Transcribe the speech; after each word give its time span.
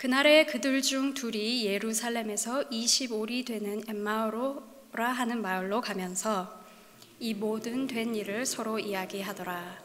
그날에 0.00 0.46
그들 0.46 0.80
중 0.80 1.12
둘이 1.12 1.66
예루살렘에서 1.66 2.70
25리 2.70 3.44
되는 3.44 3.82
엠마오로라 3.86 5.12
하는 5.12 5.42
마을로 5.42 5.82
가면서 5.82 6.58
이 7.18 7.34
모든 7.34 7.86
된 7.86 8.14
일을 8.14 8.46
서로 8.46 8.78
이야기하더라. 8.78 9.78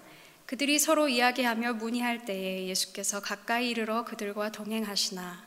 그들이 0.46 0.80
서로 0.80 1.10
이야기하며 1.10 1.74
문의할 1.74 2.24
때에 2.24 2.66
예수께서 2.68 3.20
가까이 3.20 3.72
이르러 3.72 4.06
그들과 4.06 4.54
동행하시나 4.54 5.44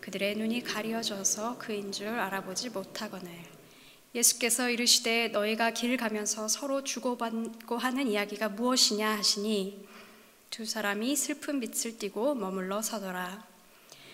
그들의 0.00 0.38
눈이 0.38 0.64
가려져서 0.64 1.58
그인 1.58 1.92
줄 1.92 2.08
알아보지 2.08 2.70
못하거늘 2.70 3.30
예수께서 4.14 4.70
이르시되 4.70 5.28
너희가 5.28 5.72
길 5.72 5.98
가면서 5.98 6.48
서로 6.48 6.82
주고받고 6.82 7.76
하는 7.76 8.08
이야기가 8.08 8.48
무엇이냐 8.48 9.18
하시니 9.18 9.86
두 10.48 10.64
사람이 10.64 11.14
슬픈 11.14 11.60
빛을 11.60 11.98
띠고 11.98 12.36
머물러 12.36 12.80
서더라 12.80 13.57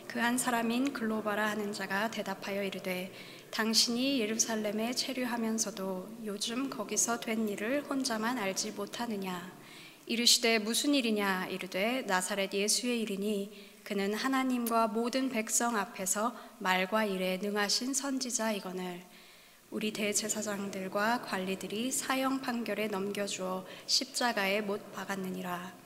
그 0.09 0.21
한 0.21 0.39
사람인 0.39 0.93
글로바라 0.93 1.51
하는 1.51 1.73
자가 1.73 2.11
대답하여 2.11 2.63
이르되 2.63 3.13
당신이 3.51 4.21
예루살렘에 4.21 4.93
체류하면서도 4.93 6.21
요즘 6.25 6.71
거기서 6.71 7.21
된 7.21 7.49
일을 7.49 7.85
혼자만 7.89 8.39
알지 8.39 8.73
못하느냐? 8.73 9.53
이르시되 10.07 10.59
무슨 10.59 10.95
일이냐? 10.95 11.47
이르되 11.47 12.03
나사렛 12.03 12.53
예수의 12.53 13.01
일이니 13.03 13.75
그는 13.85 14.15
하나님과 14.15 14.89
모든 14.89 15.29
백성 15.29 15.77
앞에서 15.77 16.35
말과 16.59 17.05
일에 17.05 17.39
능하신 17.43 17.95
선지자이거늘. 17.95 19.03
우리 19.71 19.93
대제사장들과 19.93 21.23
관리들이 21.23 21.91
사형 21.91 22.41
판결에 22.41 22.89
넘겨주어 22.89 23.67
십자가에 23.87 24.61
못 24.61 24.93
박았느니라 24.93 25.84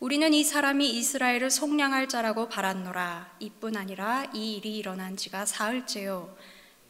우리는 0.00 0.32
이 0.32 0.44
사람이 0.44 0.88
이스라엘을 0.96 1.50
속량할 1.50 2.08
자라고 2.08 2.48
바랐노라 2.48 3.36
이뿐 3.38 3.76
아니라 3.76 4.24
이 4.32 4.56
일이 4.56 4.78
일어난 4.78 5.14
지가 5.14 5.44
사흘째요 5.44 6.34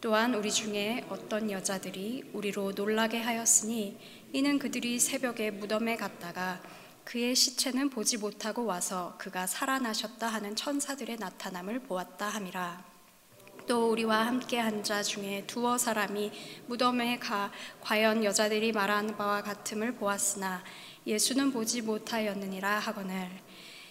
또한 0.01 0.33
우리 0.33 0.53
중에 0.53 1.05
어떤 1.11 1.51
여자들이 1.51 2.31
우리로 2.33 2.71
놀라게 2.71 3.19
하였으니 3.21 3.99
이는 4.33 4.61
그들이 4.61 5.01
새벽에 5.01 5.51
무덤에 5.51 5.97
갔다가 5.97 6.63
그의 7.05 7.35
시체는 7.35 7.91
보지 7.91 8.19
못하고 8.19 8.65
와서 8.65 9.17
그가 9.19 9.49
살아나셨다 9.49 10.29
하는 10.29 10.55
천사들의 10.55 11.17
나타남을 11.17 11.81
보았다 11.81 12.29
함이라. 12.29 12.85
또 13.67 13.91
우리와 13.91 14.27
함께 14.27 14.59
한 14.59 14.83
자 14.83 15.03
중에 15.03 15.45
두어 15.47 15.77
사람이 15.79 16.33
무덤에 16.67 17.19
가 17.19 17.51
과연 17.81 18.25
여자들이 18.25 18.73
말하는 18.73 19.17
바와 19.17 19.43
같음을 19.43 19.95
보았으나 19.97 20.63
예수는 21.11 21.51
보지 21.51 21.83
못하였느니라 21.83 22.79
하거늘. 22.79 23.29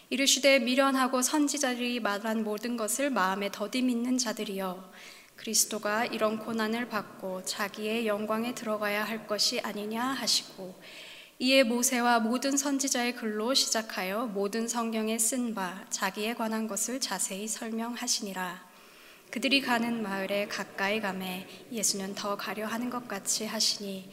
이르시되 0.10 0.60
미련하고 0.60 1.22
선지자들이 1.22 2.00
말한 2.00 2.46
모든 2.46 2.78
것을 2.78 3.10
마음에 3.10 3.50
더디 3.52 3.82
믿는 3.82 4.18
자들이여 4.18 4.90
그리스도가 5.36 6.06
이런 6.06 6.40
고난을 6.40 6.88
받고 6.88 7.44
자기의 7.44 8.08
영광에 8.08 8.56
들어가야 8.56 9.04
할 9.04 9.28
것이 9.28 9.60
아니냐 9.60 10.02
하시고 10.02 10.80
이에 11.40 11.64
모세와 11.64 12.22
모든 12.22 12.56
선지자의 12.56 13.16
글로 13.16 13.54
시작하여 13.54 14.28
모든 14.28 14.70
성경에 14.70 15.18
쓴 15.20 15.54
바 15.54 15.86
자기에 15.90 16.36
관한 16.36 16.70
것을 16.70 17.02
자세히 17.02 17.50
설명하시니라. 17.50 18.66
그들이 19.30 19.62
가는 19.62 20.02
마을에 20.02 20.48
가까이 20.48 21.02
가매 21.02 21.48
예수는 21.70 22.16
더 22.16 22.38
가려 22.38 22.66
하는 22.66 22.90
것 22.90 23.10
같이 23.10 23.46
하시니 23.46 24.10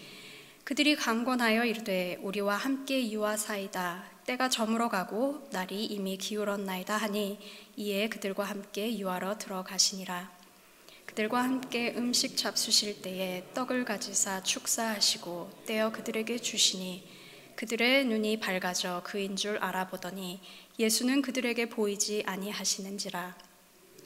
그들이 0.67 0.97
강권하여 0.97 1.65
이르되 1.65 2.19
우리와 2.23 2.57
함께 2.57 3.09
유하사이다. 3.13 4.03
때가 4.27 4.49
저물어 4.49 4.89
가고 4.89 5.47
날이 5.53 5.85
이미 5.85 6.19
기울었나이다 6.19 6.97
하니 6.97 7.39
이에 7.77 8.09
그들과 8.09 8.43
함께 8.43 8.99
유하러 8.99 9.39
들어가시니라. 9.39 10.29
그들과 11.07 11.45
함께 11.45 11.95
음식 11.97 12.37
잡수실 12.37 13.01
때에 13.01 13.45
떡을 13.55 13.85
가지사 13.85 14.43
축사하시고 14.43 15.51
떼어 15.67 15.93
그들에게 15.93 16.37
주시니 16.39 17.09
그들의 17.55 18.07
눈이 18.07 18.41
밝아져 18.41 19.03
그인 19.05 19.37
줄 19.37 19.59
알아보더니 19.59 20.41
예수는 20.81 21.23
그들에게 21.23 21.69
보이지 21.69 22.25
아니하시는지라 22.27 23.37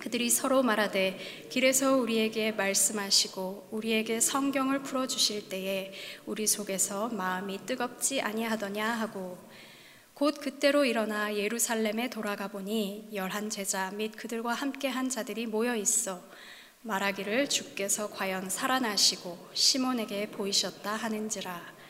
그들이 0.01 0.31
서로 0.31 0.63
말하되 0.63 1.49
길에서 1.51 1.97
우리에게 1.97 2.53
말씀하시고 2.53 3.69
우리에게 3.71 4.19
성경을 4.21 4.83
풀어 4.83 5.07
주실 5.07 5.49
때에 5.51 5.93
우리 6.25 6.47
속에서 6.47 7.09
마음이 7.09 7.67
뜨겁지 7.67 8.23
아니하더냐 8.23 8.85
하고 8.85 9.39
곧 10.15 10.41
그때로 10.41 10.87
일어나 10.87 11.35
예루살렘에 11.35 12.09
돌아가 12.09 12.49
보니 12.49 13.11
열한 13.13 13.51
제자 13.51 13.91
및 13.91 14.17
그들과 14.17 14.55
함께 14.55 14.89
한 14.89 15.11
자들이 15.11 15.47
모여 15.47 15.77
있어 15.77 16.23
말하기를 16.83 17.51
주께서 17.51 18.09
과연 18.11 18.49
살아나시고 18.49 19.51
시몬에게 19.53 20.31
보이셨다 20.31 20.97
하는지라 20.97 21.81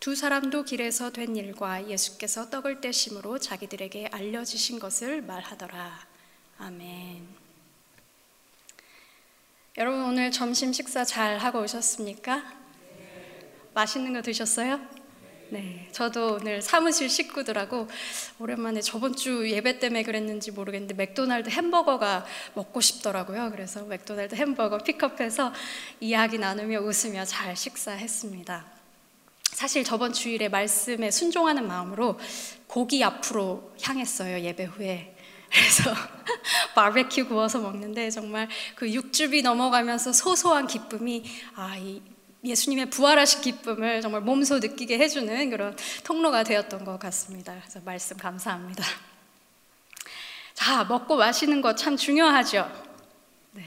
두 0.00 0.16
사람도 0.16 0.64
길에서 0.64 1.10
된 1.10 1.36
일과 1.36 1.86
예수께서 1.86 2.48
떡을 2.48 2.80
떼심으로 2.80 3.38
자기들에게 3.38 4.08
알려주신 4.10 4.78
것을 4.78 5.20
말하더라. 5.20 6.08
아멘. 6.56 7.39
여러분 9.80 10.02
오늘 10.02 10.30
점심 10.30 10.74
식사 10.74 11.06
잘 11.06 11.38
하고 11.38 11.62
오셨습니까? 11.62 12.44
맛있는 13.72 14.12
거 14.12 14.20
드셨어요? 14.20 14.78
네, 15.48 15.88
저도 15.90 16.34
오늘 16.34 16.60
사무실 16.60 17.08
식구들하고 17.08 17.88
오랜만에 18.38 18.82
저번 18.82 19.16
주 19.16 19.50
예배 19.50 19.78
때문에 19.78 20.02
그랬는지 20.02 20.50
모르겠는데 20.50 20.92
맥도날드 20.92 21.48
햄버거가 21.48 22.26
먹고 22.52 22.82
싶더라고요. 22.82 23.50
그래서 23.52 23.82
맥도날드 23.84 24.34
햄버거 24.34 24.76
픽업해서 24.76 25.50
이야기 26.00 26.36
나누며 26.36 26.80
웃으며 26.80 27.24
잘 27.24 27.56
식사했습니다. 27.56 28.66
사실 29.44 29.82
저번 29.82 30.12
주일에 30.12 30.50
말씀에 30.50 31.10
순종하는 31.10 31.66
마음으로 31.66 32.20
고기 32.66 33.02
앞으로 33.02 33.72
향했어요, 33.80 34.40
예배 34.40 34.64
후에. 34.64 35.16
그래서 35.50 35.94
바베큐 36.74 37.26
구워서 37.28 37.58
먹는데 37.58 38.10
정말 38.10 38.48
그 38.76 38.90
육즙이 38.90 39.42
넘어가면서 39.42 40.12
소소한 40.12 40.66
기쁨이 40.66 41.24
아, 41.56 41.76
이 41.76 42.00
예수님의 42.42 42.88
부활하신 42.90 43.42
기쁨을 43.42 44.00
정말 44.00 44.22
몸소 44.22 44.60
느끼게 44.60 44.98
해주는 44.98 45.50
그런 45.50 45.76
통로가 46.04 46.42
되었던 46.42 46.84
것 46.84 46.98
같습니다. 46.98 47.54
그래서 47.60 47.80
말씀 47.84 48.16
감사합니다. 48.16 48.82
자, 50.54 50.84
먹고 50.84 51.16
마시는 51.16 51.60
것 51.62 51.76
참 51.76 51.96
중요하죠. 51.96 52.70
네. 53.52 53.64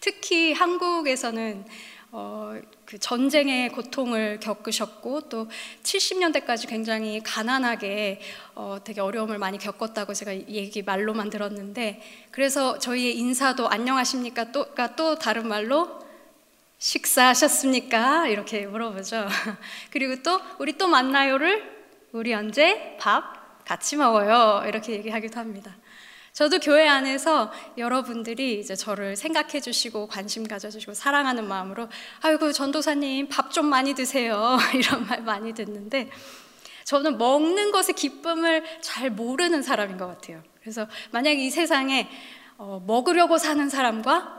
특히 0.00 0.52
한국에서는 0.52 1.64
어, 2.12 2.54
그 2.84 2.98
전쟁의 2.98 3.70
고통을 3.70 4.38
겪으셨고 4.40 5.22
또 5.28 5.48
70년대까지 5.82 6.68
굉장히 6.68 7.20
가난하게 7.22 8.20
어, 8.54 8.78
되게 8.84 9.00
어려움을 9.00 9.38
많이 9.38 9.58
겪었다고 9.58 10.14
제가 10.14 10.32
얘기 10.34 10.82
말로만 10.82 11.30
들었는데 11.30 12.00
그래서 12.30 12.78
저희의 12.78 13.16
인사도 13.18 13.68
안녕하십니까? 13.68 14.52
또가 14.52 14.94
또 14.94 15.18
다른 15.18 15.48
말로 15.48 16.06
식사하셨습니까? 16.78 18.28
이렇게 18.28 18.66
물어보죠. 18.66 19.26
그리고 19.90 20.22
또 20.22 20.40
우리 20.58 20.78
또 20.78 20.88
만나요를 20.88 21.76
우리 22.12 22.32
언제? 22.34 22.96
밥? 23.00 23.64
같이 23.64 23.96
먹어요. 23.96 24.62
이렇게 24.68 24.92
얘기하기도 24.92 25.40
합니다. 25.40 25.74
저도 26.36 26.58
교회 26.58 26.86
안에서 26.86 27.50
여러분들이 27.78 28.60
이제 28.60 28.76
저를 28.76 29.16
생각해 29.16 29.58
주시고 29.58 30.06
관심 30.06 30.46
가져 30.46 30.68
주시고 30.68 30.92
사랑하는 30.92 31.48
마음으로 31.48 31.88
아이고 32.20 32.52
전도사님 32.52 33.30
밥 33.30 33.52
좀 33.52 33.64
많이 33.64 33.94
드세요 33.94 34.58
이런 34.76 35.06
말 35.06 35.22
많이 35.22 35.54
듣는데 35.54 36.10
저는 36.84 37.16
먹는 37.16 37.72
것의 37.72 37.94
기쁨을 37.96 38.82
잘 38.82 39.08
모르는 39.10 39.62
사람인 39.62 39.96
것 39.96 40.08
같아요. 40.08 40.42
그래서 40.60 40.86
만약 41.10 41.30
이 41.38 41.48
세상에 41.48 42.06
어, 42.58 42.82
먹으려고 42.86 43.38
사는 43.38 43.66
사람과 43.70 44.38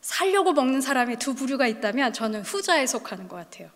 살려고 0.00 0.54
먹는 0.54 0.80
사람의 0.80 1.18
두 1.18 1.34
부류가 1.34 1.66
있다면 1.66 2.14
저는 2.14 2.40
후자에 2.40 2.86
속하는 2.86 3.28
것 3.28 3.36
같아요. 3.36 3.68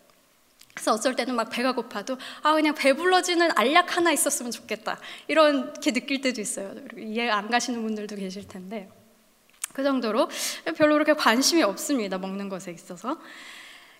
그래서 0.79 0.93
어쩔 0.93 1.17
때는 1.17 1.35
막 1.35 1.51
배가 1.51 1.73
고파도 1.73 2.17
아 2.43 2.55
그냥 2.55 2.73
배불러지는 2.75 3.51
알약 3.57 3.97
하나 3.97 4.13
있었으면 4.13 4.53
좋겠다 4.53 5.01
이렇게 5.27 5.93
느낄 5.93 6.21
때도 6.21 6.41
있어요. 6.41 6.73
이해 6.97 7.29
안 7.29 7.51
가시는 7.51 7.83
분들도 7.83 8.15
계실 8.15 8.47
텐데 8.47 8.89
그 9.73 9.83
정도로 9.83 10.29
별로 10.77 10.95
그렇게 10.95 11.15
관심이 11.15 11.65
없습니다. 11.65 12.19
먹는 12.19 12.49
것에 12.49 12.71
있어서. 12.71 13.21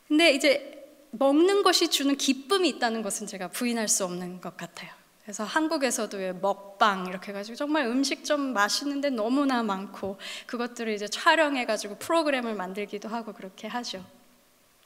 근데 0.07 0.31
이제 0.31 0.87
먹는 1.11 1.65
것이 1.65 1.89
주는 1.89 2.17
기쁨이 2.17 2.69
있다는 2.69 3.03
것은 3.03 3.27
제가 3.27 3.49
부인할 3.49 3.89
수 3.89 4.05
없는 4.05 4.41
것 4.41 4.57
같아요. 4.57 4.91
그래서 5.23 5.45
한국에서도 5.45 6.17
먹방 6.41 7.07
이렇게 7.07 7.33
해가지고 7.33 7.57
정말 7.57 7.87
음식점 7.87 8.53
맛있는데 8.53 9.11
너무나 9.11 9.65
많고 9.65 10.17
그것들을 10.47 10.93
이제 10.93 11.09
촬영해가지고 11.09 11.99
프로그램을 11.99 12.55
만들기도 12.55 13.09
하고 13.09 13.33
그렇게 13.33 13.67
하죠. 13.67 14.05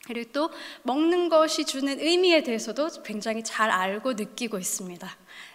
그리고 0.05 0.33
또 0.33 0.51
먹는 0.83 1.29
것이 1.29 1.65
주는 1.65 2.01
의미에 2.01 2.43
대해서도 2.43 3.03
굉장히 3.05 3.45
잘 3.45 3.71
알고 3.71 4.15
느끼고 4.15 4.59
있습니다. 4.59 5.09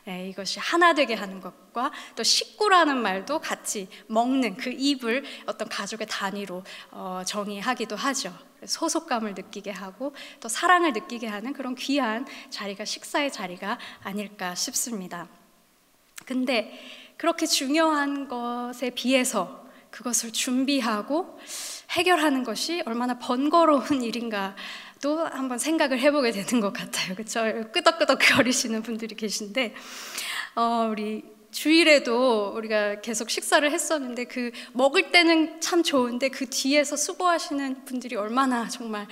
예, 0.07 0.29
이것이 0.29 0.59
하나 0.59 0.93
되게 0.93 1.15
하는 1.15 1.41
것과 1.41 1.91
또 2.15 2.23
식구라는 2.23 2.95
말도 2.97 3.39
같이 3.39 3.89
먹는 4.07 4.55
그 4.55 4.69
입을 4.69 5.25
어떤 5.47 5.67
가족의 5.67 6.07
단위로 6.09 6.63
어, 6.91 7.23
정의하기도 7.25 7.97
하죠. 7.97 8.33
소속감을 8.65 9.33
느끼게 9.33 9.71
하고 9.71 10.15
또 10.39 10.47
사랑을 10.47 10.93
느끼게 10.93 11.27
하는 11.27 11.51
그런 11.51 11.75
귀한 11.75 12.25
자리가 12.49 12.85
식사의 12.85 13.31
자리가 13.31 13.77
아닐까 14.01 14.55
싶습니다. 14.55 15.27
근데 16.25 16.71
그렇게 17.17 17.45
중요한 17.45 18.27
것에 18.27 18.91
비해서 18.91 19.67
그것을 19.91 20.31
준비하고 20.31 21.37
해결하는 21.91 22.43
것이 22.43 22.81
얼마나 22.85 23.17
번거로운 23.17 24.01
일인가 24.03 24.55
또 25.01 25.19
한번 25.19 25.57
생각을 25.57 25.99
해보게 25.99 26.31
되는 26.31 26.59
것 26.61 26.73
같아요. 26.73 27.15
그렇죠? 27.15 27.41
끄덕끄덕 27.71 28.19
거리시는 28.19 28.81
분들이 28.81 29.15
계신데 29.15 29.73
어, 30.55 30.87
우리 30.91 31.23
주일에도 31.51 32.53
우리가 32.55 33.01
계속 33.01 33.29
식사를 33.29 33.69
했었는데 33.71 34.25
그 34.25 34.51
먹을 34.73 35.11
때는 35.11 35.61
참 35.61 35.81
좋은데 35.81 36.29
그 36.29 36.49
뒤에서 36.49 36.95
수고하시는 36.97 37.85
분들이 37.85 38.15
얼마나 38.15 38.67
정말 38.67 39.07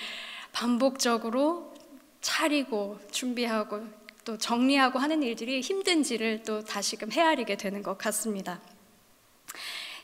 반복적으로 0.51 1.73
차리고 2.21 2.99
준비하고 3.11 3.87
또 4.25 4.37
정리하고 4.37 4.99
하는 4.99 5.21
일들이 5.21 5.61
힘든지를 5.61 6.43
또 6.43 6.63
다시금 6.63 7.11
헤아리게 7.11 7.57
되는 7.57 7.83
것 7.83 7.97
같습니다. 7.97 8.59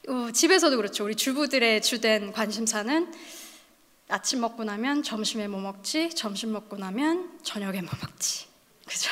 어, 0.07 0.31
집에서도 0.31 0.75
그렇죠. 0.77 1.05
우리 1.05 1.15
주부들의 1.15 1.81
주된 1.83 2.31
관심사는 2.31 3.13
아침 4.09 4.41
먹고 4.41 4.63
나면 4.63 5.03
점심에 5.03 5.47
뭐 5.47 5.61
먹지, 5.61 6.09
점심 6.09 6.51
먹고 6.53 6.77
나면 6.77 7.39
저녁에 7.43 7.81
뭐 7.81 7.91
먹지. 8.01 8.47
그죠? 8.87 9.11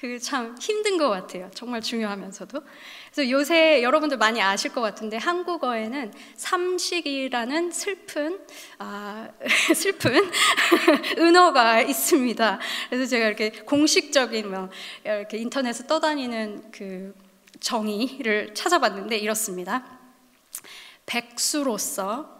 그게 0.00 0.18
참 0.18 0.56
힘든 0.60 0.98
것 0.98 1.08
같아요. 1.08 1.50
정말 1.54 1.80
중요하면서도. 1.80 2.60
그래서 3.12 3.30
요새 3.30 3.82
여러분들 3.82 4.16
많이 4.18 4.42
아실 4.42 4.72
것 4.72 4.80
같은데 4.80 5.16
한국어에는 5.16 6.12
삼식이라는 6.36 7.70
슬픈 7.70 8.40
아, 8.78 9.28
슬픈 9.74 10.30
은어가 11.18 11.82
있습니다. 11.82 12.60
그래서 12.90 13.06
제가 13.06 13.26
이렇게 13.26 13.50
공식적인 13.50 14.50
뭐 14.50 14.70
이렇게 15.04 15.38
인터넷에 15.38 15.86
떠다니는 15.86 16.70
그 16.72 17.14
정의를 17.60 18.54
찾아봤는데 18.54 19.16
이렇습니다. 19.18 19.84
백수로서 21.06 22.38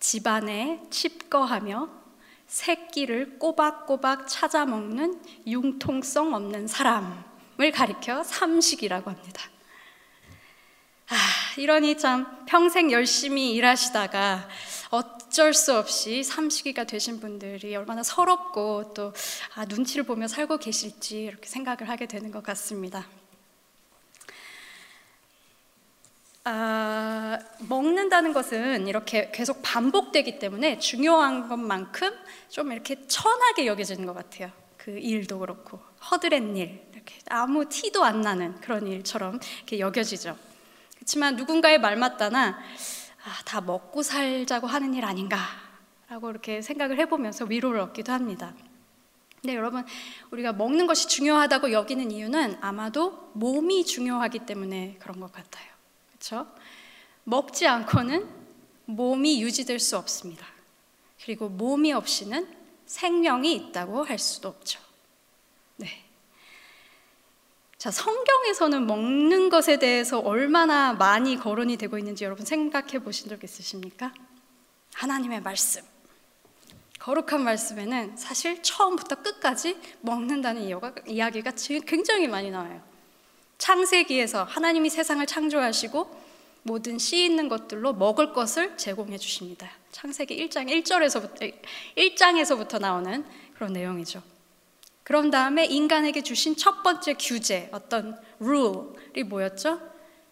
집안에 0.00 0.82
칩거하며 0.90 1.88
새끼를 2.46 3.38
꼬박꼬박 3.38 4.26
찾아 4.26 4.66
먹는 4.66 5.22
융통성 5.46 6.34
없는 6.34 6.66
사람을 6.66 7.70
가리켜 7.72 8.24
삼식이라고 8.24 9.10
합니다. 9.10 9.42
아, 11.10 11.16
이러니 11.56 11.98
참 11.98 12.44
평생 12.46 12.90
열심히 12.90 13.52
일하시다가 13.54 14.48
어쩔 14.90 15.54
수 15.54 15.76
없이 15.76 16.24
삼식이가 16.24 16.84
되신 16.84 17.20
분들이 17.20 17.76
얼마나 17.76 18.02
서럽고 18.02 18.94
또 18.94 19.12
아, 19.54 19.64
눈치를 19.64 20.04
보며 20.04 20.26
살고 20.26 20.58
계실지 20.58 21.22
이렇게 21.22 21.48
생각을 21.48 21.88
하게 21.88 22.06
되는 22.06 22.30
것 22.30 22.42
같습니다. 22.42 23.06
아, 26.44 27.38
먹는다는 27.68 28.32
것은 28.32 28.88
이렇게 28.88 29.30
계속 29.30 29.60
반복되기 29.62 30.38
때문에 30.38 30.78
중요한 30.78 31.48
것만큼 31.48 32.12
좀 32.48 32.72
이렇게 32.72 33.06
천하게 33.06 33.66
여겨지는 33.66 34.06
것 34.06 34.14
같아요. 34.14 34.50
그 34.78 34.92
일도 34.92 35.38
그렇고 35.40 35.78
허드렛 36.10 36.42
일, 36.56 36.82
이렇게 36.92 37.14
아무 37.28 37.68
티도 37.68 38.02
안 38.02 38.22
나는 38.22 38.58
그런 38.60 38.86
일처럼 38.86 39.38
이렇게 39.58 39.78
여겨지죠. 39.78 40.36
그렇지만 40.94 41.36
누군가의 41.36 41.78
말 41.78 41.96
맞다나 41.96 42.58
아, 43.22 43.42
다 43.44 43.60
먹고 43.60 44.02
살자고 44.02 44.66
하는 44.66 44.94
일 44.94 45.04
아닌가라고 45.04 46.30
이렇게 46.30 46.62
생각을 46.62 46.98
해보면서 47.00 47.44
위로를 47.44 47.80
얻기도 47.80 48.12
합니다. 48.12 48.54
근데 49.42 49.54
여러분 49.54 49.84
우리가 50.30 50.54
먹는 50.54 50.86
것이 50.86 51.08
중요하다고 51.08 51.72
여기는 51.72 52.10
이유는 52.10 52.58
아마도 52.62 53.30
몸이 53.34 53.84
중요하기 53.84 54.40
때문에 54.40 54.96
그런 55.00 55.20
것 55.20 55.32
같아요. 55.32 55.69
그렇죠? 56.20 56.46
먹지 57.24 57.66
않고는 57.66 58.28
몸이 58.84 59.42
유지될 59.42 59.78
수 59.78 59.96
없습니다. 59.96 60.46
그리고 61.24 61.48
몸이 61.48 61.92
없이는 61.92 62.46
생명이 62.86 63.54
있다고 63.54 64.04
할 64.04 64.18
수도 64.18 64.48
없죠. 64.48 64.80
네. 65.76 66.04
자, 67.78 67.90
성경에서는 67.90 68.86
먹는 68.86 69.48
것에 69.48 69.78
대해서 69.78 70.18
얼마나 70.18 70.92
많이 70.92 71.36
거론이 71.38 71.76
되고 71.78 71.96
있는지 71.96 72.24
여러분 72.24 72.44
생각해 72.44 72.98
보신 72.98 73.28
적 73.28 73.42
있으십니까? 73.42 74.12
하나님의 74.94 75.40
말씀. 75.40 75.82
거룩한 76.98 77.42
말씀에는 77.42 78.16
사실 78.18 78.62
처음부터 78.62 79.22
끝까지 79.22 79.80
먹는다는 80.02 80.68
이야기가 81.06 81.52
굉장히 81.86 82.28
많이 82.28 82.50
나와요. 82.50 82.89
창세기에서 83.60 84.44
하나님이 84.44 84.88
세상을 84.88 85.24
창조하시고 85.26 86.18
모든 86.62 86.98
씨 86.98 87.24
있는 87.24 87.48
것들로 87.48 87.92
먹을 87.92 88.32
것을 88.32 88.76
제공해 88.76 89.18
주십니다. 89.18 89.70
창세기 89.92 90.48
1장 90.48 90.68
1절에서부터 90.68 91.54
1장에서부터 91.96 92.80
나오는 92.80 93.24
그런 93.54 93.72
내용이죠. 93.72 94.22
그런 95.02 95.30
다음에 95.30 95.66
인간에게 95.66 96.22
주신 96.22 96.56
첫 96.56 96.82
번째 96.82 97.14
규제, 97.14 97.68
어떤 97.72 98.18
룰이 98.38 99.24
뭐였죠? 99.24 99.80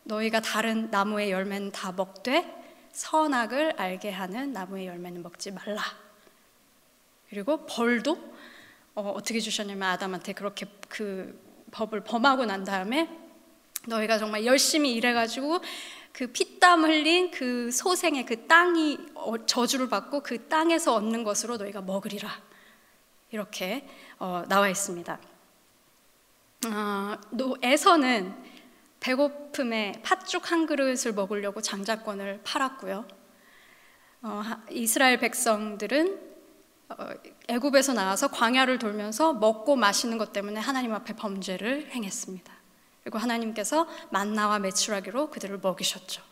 너희가 0.04 0.40
다른 0.40 0.90
나무의 0.90 1.30
열매는 1.30 1.72
다 1.72 1.92
먹되 1.92 2.46
선악을 2.92 3.74
알게 3.76 4.10
하는 4.10 4.52
나무의 4.52 4.86
열매는 4.86 5.22
먹지 5.22 5.50
말라. 5.50 5.82
그리고 7.28 7.66
벌도 7.66 8.16
어, 8.94 9.12
어떻게 9.14 9.38
주셨냐면 9.38 9.90
아담한테 9.90 10.32
그렇게 10.32 10.66
그 10.88 11.47
법을 11.70 12.04
범하고 12.04 12.44
난 12.46 12.64
다음에 12.64 13.08
너희가 13.86 14.18
정말 14.18 14.44
열심히 14.44 14.94
일해가지고 14.94 15.60
그 16.12 16.26
피땀 16.28 16.84
흘린 16.84 17.30
그 17.30 17.70
소생의 17.70 18.26
그 18.26 18.46
땅이 18.46 18.98
어, 19.14 19.46
저주를 19.46 19.88
받고 19.88 20.22
그 20.22 20.48
땅에서 20.48 20.94
얻는 20.94 21.24
것으로 21.24 21.56
너희가 21.56 21.80
먹으리라 21.80 22.28
이렇게 23.30 23.86
어, 24.18 24.44
나와 24.48 24.68
있습니다. 24.68 25.18
어, 26.66 27.16
에서는 27.62 28.34
배고픔에 29.00 30.00
팥죽 30.02 30.50
한 30.50 30.66
그릇을 30.66 31.12
먹으려고 31.12 31.60
장자권을 31.60 32.40
팔았고요. 32.42 33.06
어, 34.22 34.42
이스라엘 34.70 35.18
백성들은 35.18 36.14
어, 36.16 36.27
애굽에서 37.48 37.92
나와서 37.92 38.28
광야를 38.28 38.78
돌면서 38.78 39.34
먹고 39.34 39.76
마시는 39.76 40.18
것 40.18 40.32
때문에 40.32 40.60
하나님 40.60 40.94
앞에 40.94 41.14
범죄를 41.16 41.90
행했습니다. 41.92 42.52
그리고 43.02 43.18
하나님께서 43.18 43.86
만나와 44.10 44.58
메추라기로 44.58 45.30
그들을 45.30 45.58
먹이셨죠. 45.58 46.22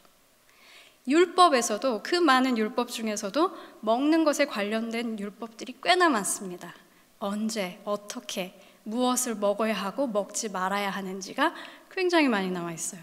율법에서도 1.08 2.02
그 2.02 2.16
많은 2.16 2.58
율법 2.58 2.90
중에서도 2.90 3.56
먹는 3.80 4.24
것에 4.24 4.46
관련된 4.46 5.18
율법들이 5.18 5.76
꽤나 5.82 6.08
많습니다. 6.08 6.74
언제, 7.18 7.80
어떻게, 7.84 8.60
무엇을 8.82 9.36
먹어야 9.36 9.74
하고 9.74 10.06
먹지 10.06 10.48
말아야 10.48 10.90
하는지가 10.90 11.54
굉장히 11.90 12.28
많이 12.28 12.50
나와 12.50 12.72
있어요. 12.72 13.00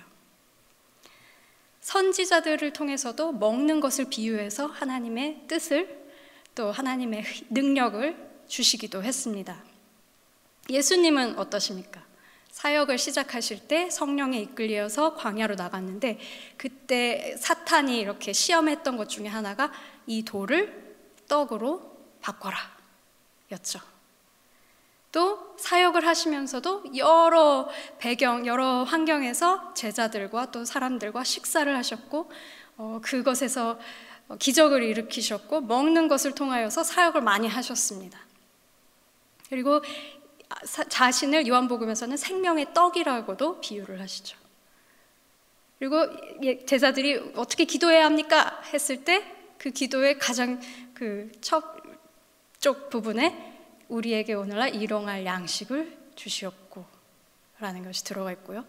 선지자들을 1.81 2.73
통해서도 2.73 3.33
먹는 3.33 3.79
것을 3.79 4.05
비유해서 4.09 4.67
하나님의 4.67 5.45
뜻을 5.47 6.02
또 6.55 6.71
하나님의 6.71 7.23
능력을 7.49 8.15
주시기도 8.47 9.03
했습니다. 9.03 9.57
예수님은 10.69 11.37
어떠십니까? 11.37 12.03
사역을 12.51 12.99
시작하실 12.99 13.67
때 13.67 13.89
성령에 13.89 14.39
이끌려서 14.39 15.15
광야로 15.15 15.55
나갔는데 15.55 16.19
그때 16.55 17.35
사탄이 17.37 17.99
이렇게 17.99 18.31
시험했던 18.31 18.95
것 18.95 19.09
중에 19.09 19.27
하나가 19.27 19.71
이 20.05 20.23
돌을 20.23 20.95
떡으로 21.27 21.97
바꿔라 22.21 22.57
였죠. 23.51 23.79
또 25.11 25.55
사역을 25.57 26.05
하시면서도 26.05 26.95
여러 26.97 27.69
배경, 27.99 28.45
여러 28.45 28.83
환경에서 28.83 29.73
제자들과 29.73 30.51
또 30.51 30.65
사람들과 30.65 31.23
식사를 31.23 31.75
하셨고 31.75 32.31
어, 32.77 32.99
그것에서 33.03 33.71
어, 33.71 33.77
기적을 34.39 34.83
일으키셨고 34.83 35.61
먹는 35.61 36.07
것을 36.07 36.33
통하여서 36.33 36.83
사역을 36.83 37.21
많이 37.21 37.47
하셨습니다. 37.47 38.19
그리고 39.49 39.81
자신을 40.89 41.47
요한복음에서는 41.47 42.17
생명의 42.17 42.73
떡이라고도 42.73 43.61
비유를 43.61 43.99
하시죠. 44.01 44.37
그리고 45.79 46.07
제자들이 46.65 47.33
어떻게 47.35 47.65
기도해야 47.65 48.05
합니까? 48.05 48.61
했을 48.73 49.03
때 49.03 49.43
그 49.63 49.71
기도의 49.71 50.19
가장 50.19 50.59
그첫 50.93 51.63
앞쪽 52.63 52.89
부분에 52.89 53.61
우리에게 53.89 54.33
오늘날 54.33 54.73
일용할 54.75 55.25
양식을 55.25 56.13
주시옵고 56.15 56.85
라는 57.59 57.83
것이 57.83 58.03
들어가 58.03 58.31
있고요. 58.33 58.65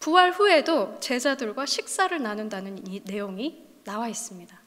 부활 0.00 0.32
후에도 0.32 0.98
제자들과 0.98 1.66
식사를 1.66 2.20
나눈다는 2.20 2.86
이 2.88 3.00
내용이 3.04 3.64
나와 3.84 4.08
있습니다. 4.08 4.61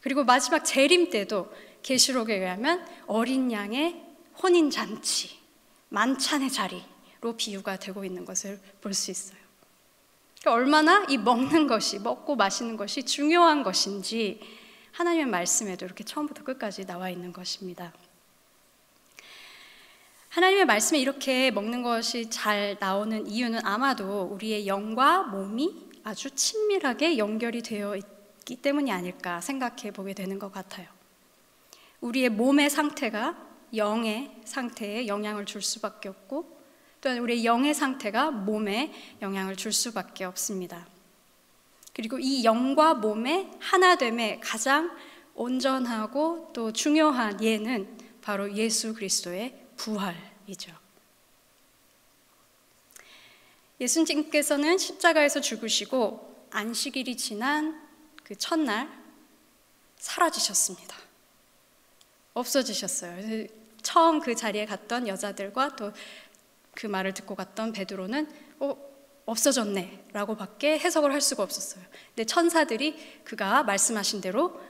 그리고 0.00 0.24
마지막 0.24 0.64
재림 0.64 1.10
때도 1.10 1.52
계시록에 1.82 2.34
의하면 2.34 2.86
어린 3.06 3.50
양의 3.50 4.02
혼인 4.42 4.70
잔치, 4.70 5.38
만찬의 5.88 6.50
자리로 6.50 7.36
비유가 7.36 7.76
되고 7.78 8.04
있는 8.04 8.24
것을 8.24 8.60
볼 8.80 8.92
수 8.92 9.10
있어요. 9.10 9.38
그러니까 10.40 10.52
얼마나 10.52 11.06
이 11.08 11.18
먹는 11.18 11.66
것이 11.66 11.98
먹고 11.98 12.36
마시는 12.36 12.76
것이 12.76 13.02
중요한 13.02 13.62
것인지 13.62 14.40
하나님의 14.92 15.26
말씀에도 15.26 15.84
이렇게 15.84 16.04
처음부터 16.04 16.44
끝까지 16.44 16.86
나와 16.86 17.10
있는 17.10 17.32
것입니다. 17.32 17.92
하나님의 20.28 20.66
말씀에 20.66 20.98
이렇게 20.98 21.50
먹는 21.50 21.82
것이 21.82 22.30
잘 22.30 22.76
나오는 22.78 23.26
이유는 23.26 23.64
아마도 23.64 24.22
우리의 24.22 24.66
영과 24.66 25.22
몸이 25.22 25.86
아주 26.04 26.30
친밀하게 26.30 27.18
연결이 27.18 27.62
되어 27.62 27.96
있 27.96 28.04
기 28.46 28.54
때문이 28.54 28.92
아닐까 28.92 29.40
생각해 29.40 29.90
보게 29.90 30.14
되는 30.14 30.38
것 30.38 30.52
같아요. 30.52 30.86
우리의 32.00 32.30
몸의 32.30 32.70
상태가 32.70 33.36
영의 33.74 34.30
상태에 34.44 35.08
영향을 35.08 35.44
줄 35.44 35.60
수밖에 35.60 36.08
없고 36.08 36.56
또한 37.00 37.18
우리의 37.18 37.44
영의 37.44 37.74
상태가 37.74 38.30
몸에 38.30 38.94
영향을 39.20 39.56
줄 39.56 39.72
수밖에 39.72 40.24
없습니다. 40.24 40.86
그리고 41.92 42.20
이 42.20 42.44
영과 42.44 42.94
몸의 42.94 43.50
하나됨의 43.58 44.40
가장 44.40 44.96
온전하고 45.34 46.50
또 46.52 46.72
중요한 46.72 47.42
예는 47.42 47.98
바로 48.22 48.54
예수 48.54 48.94
그리스도의 48.94 49.66
부활이죠. 49.76 50.72
예수님께서는 53.80 54.78
십자가에서 54.78 55.40
죽으시고 55.40 56.46
안식일이 56.50 57.16
지난 57.16 57.85
그 58.26 58.36
첫날 58.36 58.88
사라지셨습니다. 59.96 60.96
없어지셨어요. 62.34 63.46
처음 63.82 64.20
그 64.20 64.34
자리에 64.34 64.66
갔던 64.66 65.06
여자들과 65.06 65.76
또 65.76 65.92
그 66.76 66.86
말을 66.86 67.14
듣고 67.14 67.34
갔던 67.34 67.72
베드로는 67.72 68.28
어, 68.60 68.76
없어졌네라고 69.24 70.36
밖에 70.36 70.78
해석을 70.78 71.12
할 71.12 71.20
수가 71.20 71.42
없었어요. 71.42 71.82
근데 72.14 72.24
천사들이 72.24 73.22
그가 73.24 73.64
말씀하신 73.64 74.20
대로 74.20 74.60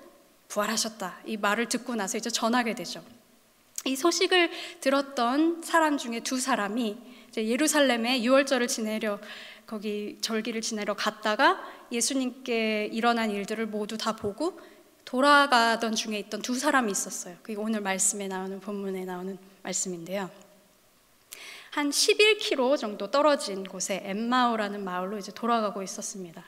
부활하셨다. 0.48 1.20
이 1.26 1.36
말을 1.36 1.68
듣고 1.68 1.94
나서 1.96 2.16
이제 2.16 2.30
전하게 2.30 2.75
되죠. 2.75 3.04
이 3.84 3.96
소식을 3.96 4.50
들었던 4.80 5.62
사람 5.62 5.98
중에 5.98 6.20
두 6.20 6.40
사람이 6.40 6.96
예루살렘에 7.36 8.22
유월절을 8.22 8.68
지내려 8.68 9.18
거기 9.66 10.18
절기를 10.20 10.61
지내러 10.61 10.94
갔다가 10.94 11.61
예수님께 11.90 12.87
일어난 12.92 13.30
일들을 13.30 13.66
모두 13.66 13.99
다 13.99 14.14
보고 14.14 14.58
돌아가던 15.04 15.94
중에 15.94 16.18
있던 16.20 16.42
두 16.42 16.58
사람이 16.58 16.90
있었어요. 16.90 17.37
그게 17.42 17.56
오늘 17.58 17.80
말씀에 17.80 18.28
나오는 18.28 18.61
본문에 18.61 19.04
나오는 19.04 19.38
말씀인데요. 19.62 20.30
한 21.70 21.90
11km 21.90 22.78
정도 22.78 23.11
떨어진 23.11 23.64
곳에 23.64 24.00
엠마오라는 24.04 24.82
마을로 24.82 25.18
이제 25.18 25.32
돌아가고 25.32 25.82
있었습니다. 25.82 26.42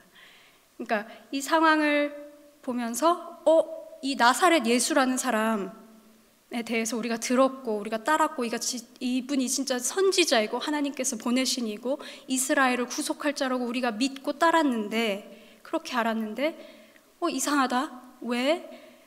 그러니까 0.76 1.10
이 1.30 1.40
상황을 1.40 2.32
보면서 2.62 3.40
어, 3.44 3.98
이 4.00 4.16
나사렛 4.16 4.66
예수라는 4.66 5.16
사람 5.16 5.88
에 6.50 6.62
대해서 6.62 6.96
우리가 6.96 7.18
들었고 7.18 7.76
우리가 7.76 8.04
따랐고 8.04 8.42
이분이 9.00 9.50
진짜 9.50 9.78
선지자이고 9.78 10.58
하나님께서 10.58 11.16
보내신 11.16 11.66
이고 11.66 11.98
이스라엘을 12.26 12.86
구속할 12.86 13.34
자라고 13.34 13.66
우리가 13.66 13.92
믿고 13.92 14.38
따랐는데 14.38 15.60
그렇게 15.62 15.94
알았는데 15.94 17.16
어 17.20 17.28
이상하다 17.28 18.02
왜 18.22 18.66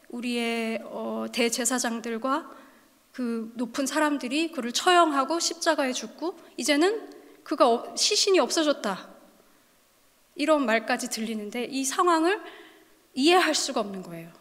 우리의 0.10 0.81
어, 0.83 1.25
대제사장들과 1.31 2.51
그 3.12 3.51
높은 3.55 3.88
사람들이 3.88 4.51
그를 4.51 4.71
처형하고 4.71 5.39
십자가에 5.39 5.93
죽고 5.93 6.38
이제는 6.57 7.10
그가 7.43 7.95
시신이 7.95 8.38
없어졌다 8.39 9.10
이런 10.36 10.65
말까지 10.67 11.10
들리는데 11.10 11.65
이 11.65 11.83
상황을 11.86 12.39
이해할 13.15 13.55
수가 13.55 13.79
없는 13.79 14.03
거예요. 14.03 14.31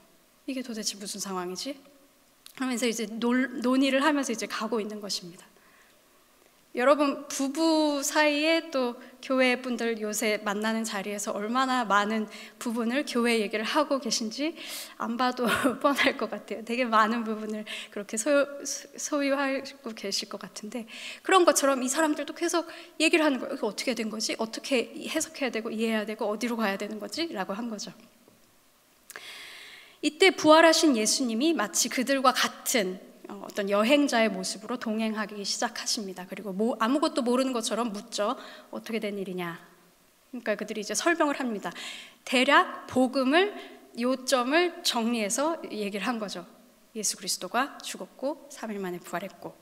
이게 0.47 0.63
도대체 0.63 0.99
무슨 0.99 1.19
상황이지? 1.19 1.90
하면서 2.57 2.87
이제 2.87 3.07
논, 3.11 3.61
논의를 3.61 4.05
하면서 4.05 4.33
이제 4.33 4.47
가고 4.47 4.81
있는 4.81 5.01
것입니다. 5.01 5.47
여러분 6.77 7.27
부부 7.27 8.01
사이에 8.05 8.71
또 8.71 8.95
교회 9.21 9.61
분들 9.61 10.01
요새 10.01 10.41
만나는 10.45 10.85
자리에서 10.85 11.33
얼마나 11.33 11.85
많은 11.85 12.29
부분을 12.61 13.07
교회 13.09 13.41
얘기를 13.41 13.65
하고 13.65 13.99
계신지 13.99 14.55
안 14.97 15.17
봐도 15.17 15.47
뻔할 15.83 16.17
것 16.17 16.31
같아요. 16.31 16.65
되게 16.65 16.85
많은 16.85 17.25
부분을 17.25 17.65
그렇게 17.91 18.17
소유, 18.17 18.47
소유하고 18.65 19.91
계실 19.97 20.29
것 20.29 20.41
같은데 20.41 20.87
그런 21.25 21.45
것처럼 21.45 21.83
이 21.83 21.89
사람들도 21.89 22.35
계속 22.35 22.69
얘기를 23.01 23.25
하는 23.25 23.41
거예요. 23.41 23.57
어떻게 23.63 23.95
된 23.95 24.09
거지? 24.09 24.37
어떻게 24.39 24.95
해석해야 25.09 25.51
되고 25.51 25.71
이해해야 25.71 26.07
되고 26.07 26.25
어디로 26.27 26.57
가야 26.57 26.79
되는 26.79 27.01
거지? 27.01 27.33
라고 27.33 27.53
한 27.53 27.69
거죠. 27.69 27.93
이때 30.03 30.31
부활하신 30.31 30.97
예수님이 30.97 31.53
마치 31.53 31.89
그들과 31.89 32.33
같은 32.33 33.01
어, 33.29 33.45
어떤 33.45 33.71
여행자의 33.71 34.31
모습으로 34.31 34.79
동행하기 34.79 35.45
시작하십니다. 35.45 36.27
그리고 36.29 36.53
뭐 36.53 36.77
아무것도 36.81 37.23
모르는 37.23 37.53
것처럼 37.53 37.93
묻죠. 37.93 38.37
어떻게 38.71 38.99
된 38.99 39.19
일이냐? 39.19 39.61
그러니까 40.31 40.55
그들이 40.57 40.81
이제 40.81 40.95
설명을 40.95 41.39
합니다. 41.39 41.71
대략 42.25 42.87
복음을 42.87 43.55
요점을 43.99 44.83
정리해서 44.83 45.61
얘기를 45.71 46.07
한 46.07 46.19
거죠. 46.19 46.47
예수 46.97 47.17
그리스도가 47.17 47.79
죽었고 47.79 48.49
3일 48.53 48.79
만에 48.79 48.99
부활했고. 48.99 49.55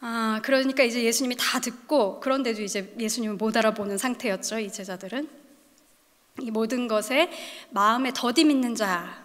아, 0.00 0.40
그러니까 0.42 0.82
이제 0.82 1.02
예수님이 1.02 1.36
다 1.38 1.60
듣고 1.60 2.20
그런데도 2.20 2.62
이제 2.62 2.94
예수님을 2.98 3.36
못 3.36 3.56
알아보는 3.56 3.98
상태였죠. 3.98 4.58
이 4.58 4.70
제자들은. 4.70 5.41
이 6.40 6.50
모든 6.50 6.88
것에 6.88 7.30
마음에 7.70 8.10
더디 8.14 8.44
믿는 8.44 8.74
자 8.74 9.22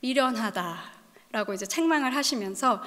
미련하다라고 0.00 1.54
이제 1.54 1.66
책망을 1.66 2.14
하시면서 2.14 2.82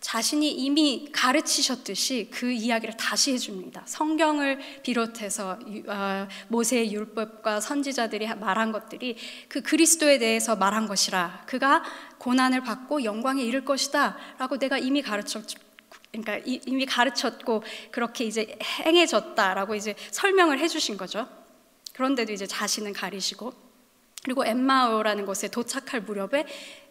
자신이 0.00 0.50
이미 0.52 1.08
가르치셨듯이 1.12 2.30
그 2.32 2.52
이야기를 2.52 2.96
다시 2.96 3.32
해줍니다. 3.32 3.82
성경을 3.84 4.60
비롯해서 4.82 5.58
어, 5.88 6.28
모세의 6.48 6.92
율법과 6.92 7.60
선지자들이 7.60 8.28
말한 8.36 8.70
것들이 8.70 9.16
그 9.48 9.60
그리스도에 9.60 10.18
대해서 10.18 10.54
말한 10.54 10.86
것이라 10.86 11.42
그가 11.46 11.82
고난을 12.18 12.62
받고 12.62 13.02
영광에 13.02 13.42
이를 13.42 13.64
것이다라고 13.64 14.58
내가 14.58 14.78
이미 14.78 15.02
가르쳤 15.02 15.44
그러니까 16.12 16.38
이미 16.44 16.86
가르쳤고 16.86 17.62
그렇게 17.90 18.24
이제 18.24 18.56
행해졌다라고 18.86 19.74
이제 19.74 19.94
설명을 20.10 20.58
해주신 20.60 20.96
거죠. 20.96 21.28
그런데도 21.98 22.32
이제 22.32 22.46
자신은 22.46 22.92
가리시고 22.92 23.52
그리고 24.22 24.46
엠마오라는 24.46 25.26
곳에 25.26 25.48
도착할 25.48 26.00
무렵에 26.02 26.46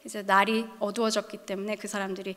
이제 0.06 0.22
날이 0.22 0.66
어두워졌기 0.80 1.46
때문에 1.46 1.78
그 1.78 1.88
사람들이 1.88 2.36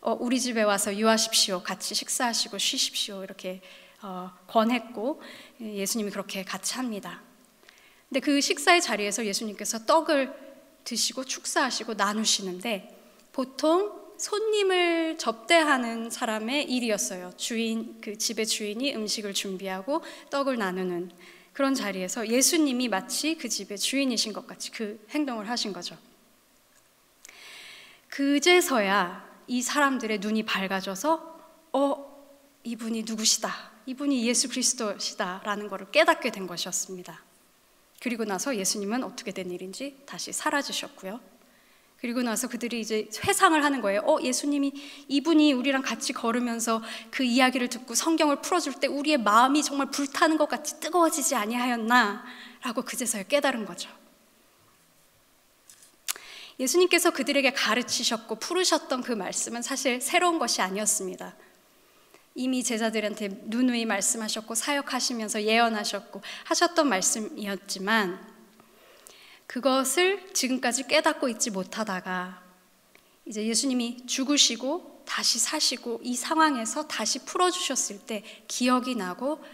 어, 0.00 0.16
우리 0.20 0.38
집에 0.38 0.62
와서 0.62 0.96
유하십시오, 0.96 1.64
같이 1.64 1.96
식사하시고 1.96 2.58
쉬십시오 2.58 3.24
이렇게 3.24 3.60
어, 4.02 4.30
권했고 4.46 5.20
예수님이 5.60 6.12
그렇게 6.12 6.44
같이 6.44 6.74
합니다. 6.74 7.20
근데 8.08 8.20
그 8.20 8.40
식사의 8.40 8.82
자리에서 8.82 9.26
예수님께서 9.26 9.84
떡을 9.84 10.32
드시고 10.84 11.24
축사하시고 11.24 11.94
나누시는데 11.94 12.96
보통 13.32 14.00
손님을 14.16 15.18
접대하는 15.18 16.08
사람의 16.08 16.70
일이었어요. 16.70 17.32
주인 17.36 18.00
그 18.00 18.16
집의 18.16 18.46
주인이 18.46 18.94
음식을 18.94 19.34
준비하고 19.34 20.02
떡을 20.30 20.56
나누는 20.56 21.10
그런 21.52 21.74
자리에서 21.74 22.28
예수님이 22.28 22.88
마치 22.88 23.36
그 23.36 23.48
집의 23.48 23.78
주인이신 23.78 24.32
것 24.32 24.46
같이 24.46 24.70
그 24.70 25.04
행동을 25.10 25.48
하신 25.48 25.72
거죠. 25.72 25.96
그제서야 28.08 29.30
이 29.46 29.62
사람들의 29.62 30.18
눈이 30.20 30.44
밝아져서 30.44 31.40
어 31.72 32.12
이분이 32.64 33.04
누구시다. 33.04 33.72
이분이 33.86 34.26
예수 34.26 34.48
그리스도시다라는 34.48 35.68
것을 35.68 35.90
깨닫게 35.90 36.30
된 36.30 36.46
것이었습니다. 36.46 37.22
그리고 38.00 38.24
나서 38.24 38.56
예수님은 38.56 39.04
어떻게 39.04 39.32
된 39.32 39.50
일인지 39.50 40.02
다시 40.06 40.32
사라지셨고요. 40.32 41.31
그리고 42.02 42.20
나서 42.20 42.48
그들이 42.48 42.80
이제 42.80 43.08
회상을 43.24 43.62
하는 43.62 43.80
거예요. 43.80 44.00
어, 44.00 44.20
예수님이 44.20 44.72
이분이 45.06 45.52
우리랑 45.52 45.82
같이 45.82 46.12
걸으면서 46.12 46.82
그 47.12 47.22
이야기를 47.22 47.68
듣고 47.68 47.94
성경을 47.94 48.42
풀어줄 48.42 48.74
때 48.74 48.88
우리의 48.88 49.18
마음이 49.18 49.62
정말 49.62 49.88
불타는 49.88 50.36
것 50.36 50.48
같이 50.48 50.80
뜨거워지지 50.80 51.36
아니하였나? 51.36 52.24
라고 52.62 52.82
그제서야 52.82 53.22
깨달은 53.22 53.66
거죠. 53.66 53.88
예수님께서 56.58 57.12
그들에게 57.12 57.52
가르치셨고 57.52 58.34
풀으셨던 58.40 59.02
그 59.02 59.12
말씀은 59.12 59.62
사실 59.62 60.00
새로운 60.00 60.40
것이 60.40 60.60
아니었습니다. 60.60 61.36
이미 62.34 62.64
제자들한테 62.64 63.28
누누이 63.44 63.84
말씀하셨고 63.84 64.56
사역하시면서 64.56 65.44
예언하셨고 65.44 66.20
하셨던 66.46 66.88
말씀이었지만 66.88 68.31
그것을 69.52 70.32
지금까지 70.32 70.88
깨닫고 70.88 71.28
있지 71.28 71.50
못하다가 71.50 72.42
이제 73.26 73.46
예수님이 73.46 74.06
죽으시고 74.06 75.02
다시 75.04 75.38
사시고 75.38 76.00
이 76.02 76.16
상황에서 76.16 76.88
다시 76.88 77.26
풀어주셨을 77.26 78.06
때 78.06 78.24
기억이 78.48 78.94
나고 78.94 79.44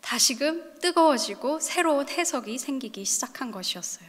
다시금 0.00 0.78
뜨거워지고 0.78 1.58
새로운 1.58 2.08
해석이 2.08 2.56
생기기 2.56 3.04
시작한 3.04 3.50
것이었어요. 3.50 4.08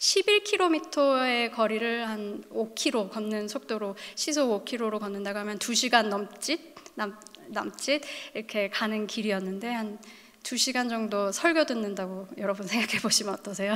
11km의 0.00 1.52
거리를 1.52 2.08
한 2.08 2.42
5km 2.50 3.10
걷는 3.10 3.46
속도로 3.46 3.94
시속 4.16 4.64
5km로 4.64 4.98
걷는다고 4.98 5.38
하면 5.38 5.60
2시간 5.60 6.08
넘짓 6.08 6.74
남, 6.96 7.16
남짓 7.46 8.02
이렇게 8.34 8.68
가는 8.68 9.06
길이었는데 9.06 9.68
한 9.72 9.98
2시간 10.46 10.88
정도 10.88 11.32
설교 11.32 11.66
듣는다고 11.66 12.28
여러분 12.38 12.68
생각해 12.68 13.00
보시면 13.00 13.34
어떠세요? 13.34 13.74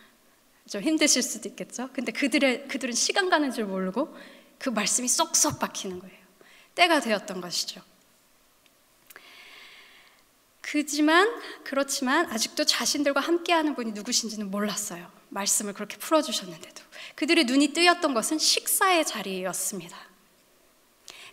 좀 0.66 0.82
힘드실 0.82 1.22
수도 1.22 1.48
있겠죠. 1.50 1.90
근데 1.92 2.12
그들의 2.12 2.68
그들은 2.68 2.94
시간 2.94 3.28
가는 3.28 3.50
줄 3.50 3.66
모르고 3.66 4.16
그 4.58 4.70
말씀이 4.70 5.06
쏙쏙 5.06 5.58
박히는 5.58 5.98
거예요. 5.98 6.16
때가 6.74 7.00
되었던 7.00 7.40
것이죠. 7.40 7.82
그지만 10.62 11.28
그렇지만 11.64 12.26
아직도 12.30 12.64
자신들과 12.64 13.20
함께하는 13.20 13.74
분이 13.74 13.92
누구신지는 13.92 14.50
몰랐어요. 14.50 15.10
말씀을 15.30 15.74
그렇게 15.74 15.98
풀어주셨는데도 15.98 16.82
그들의 17.16 17.44
눈이 17.44 17.72
뜨였던 17.74 18.14
것은 18.14 18.38
식사의 18.38 19.04
자리였습니다. 19.04 20.07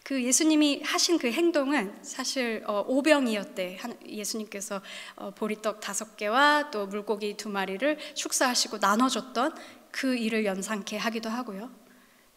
그 0.05 0.23
예수님이 0.23 0.83
하신 0.83 1.17
그 1.17 1.31
행동은 1.31 1.97
사실 2.03 2.63
어, 2.67 2.85
오병이었대. 2.87 3.79
예수님께서 4.07 4.79
어, 5.15 5.31
보리떡 5.31 5.79
다섯 5.79 6.15
개와 6.15 6.69
또 6.69 6.85
물고기 6.85 7.35
두 7.35 7.49
마리를 7.49 7.97
축사하시고 8.13 8.77
나눠줬던 8.77 9.55
그 9.89 10.15
일을 10.15 10.45
연상케 10.45 10.95
하기도 10.97 11.31
하고요. 11.31 11.71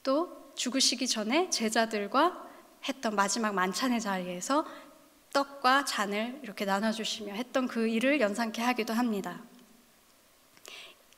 또 0.02 0.50
죽으시기 0.54 1.06
전에 1.06 1.50
제자들과 1.50 2.42
했던 2.88 3.14
마지막 3.14 3.54
만찬의 3.54 4.00
자리에서 4.00 4.64
떡과 5.34 5.84
잔을 5.84 6.40
이렇게 6.42 6.64
나눠주시며 6.64 7.34
했던 7.34 7.68
그 7.68 7.86
일을 7.86 8.22
연상케 8.22 8.62
하기도 8.62 8.94
합니다. 8.94 9.42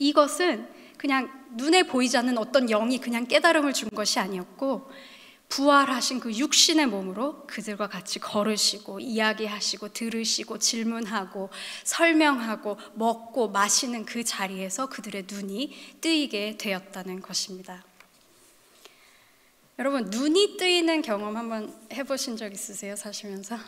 이것은 0.00 0.69
그냥 0.99 1.30
눈에 1.52 1.85
보이지 1.85 2.16
않는 2.16 2.38
어떤 2.38 2.66
영이 2.66 2.99
그냥 2.99 3.28
깨달음을 3.28 3.73
준 3.73 3.88
것이 3.90 4.19
아니었고 4.19 4.90
부활하신 5.50 6.21
그 6.21 6.33
육신의 6.35 6.87
몸으로 6.87 7.45
그들과 7.47 7.88
같이 7.88 8.19
걸으시고 8.19 9.00
이야기하시고 9.00 9.92
들으시고 9.92 10.59
질문하고 10.59 11.50
설명하고 11.85 12.78
먹고 12.95 13.50
마시는 13.50 14.04
그 14.07 14.25
자리에서 14.25 14.88
그들의 14.88 15.26
눈이 15.30 15.99
뜨이게 16.00 16.57
되었다는 16.57 17.21
것입니다. 17.21 17.85
여러분 19.78 20.04
눈이 20.04 20.57
뜨이는 20.57 21.02
경험 21.02 21.37
한번 21.37 21.75
해보신 21.92 22.37
적 22.37 22.52
있으세요 22.52 22.97
사시면서? 22.97 23.59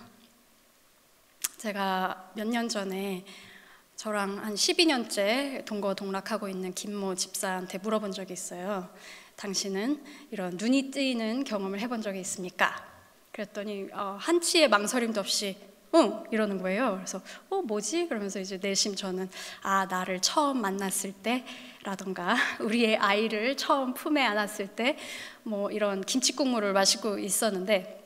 제가 1.58 2.32
몇 2.34 2.46
년 2.46 2.68
전에 2.68 3.24
저랑 3.96 4.38
한 4.38 4.54
12년째 4.54 5.64
동거 5.64 5.94
동락하고 5.94 6.48
있는 6.48 6.74
김모 6.74 7.14
집사한테 7.14 7.78
물어본 7.78 8.12
적이 8.12 8.32
있어요. 8.32 8.88
당신은 9.36 10.02
이런 10.30 10.56
눈이 10.56 10.90
뜨이는 10.90 11.44
경험을 11.44 11.80
해본 11.80 12.02
적이 12.02 12.20
있습니까? 12.20 12.74
그랬더니 13.32 13.88
어, 13.92 14.16
한치의 14.20 14.68
망설임도 14.68 15.20
없이 15.20 15.56
응 15.94 16.24
이러는 16.30 16.58
거예요. 16.58 16.94
그래서 16.96 17.20
어 17.50 17.60
뭐지? 17.62 18.08
그러면서 18.08 18.40
이제 18.40 18.58
내심 18.60 18.96
저는 18.96 19.28
아 19.62 19.86
나를 19.86 20.22
처음 20.22 20.60
만났을 20.62 21.12
때라던가 21.12 22.34
우리의 22.60 22.96
아이를 22.96 23.56
처음 23.56 23.94
품에 23.94 24.22
안았을 24.22 24.68
때 24.68 24.96
뭐 25.44 25.70
이런 25.70 26.02
김치 26.02 26.34
국물을 26.34 26.72
마시고 26.72 27.18
있었는데 27.18 27.98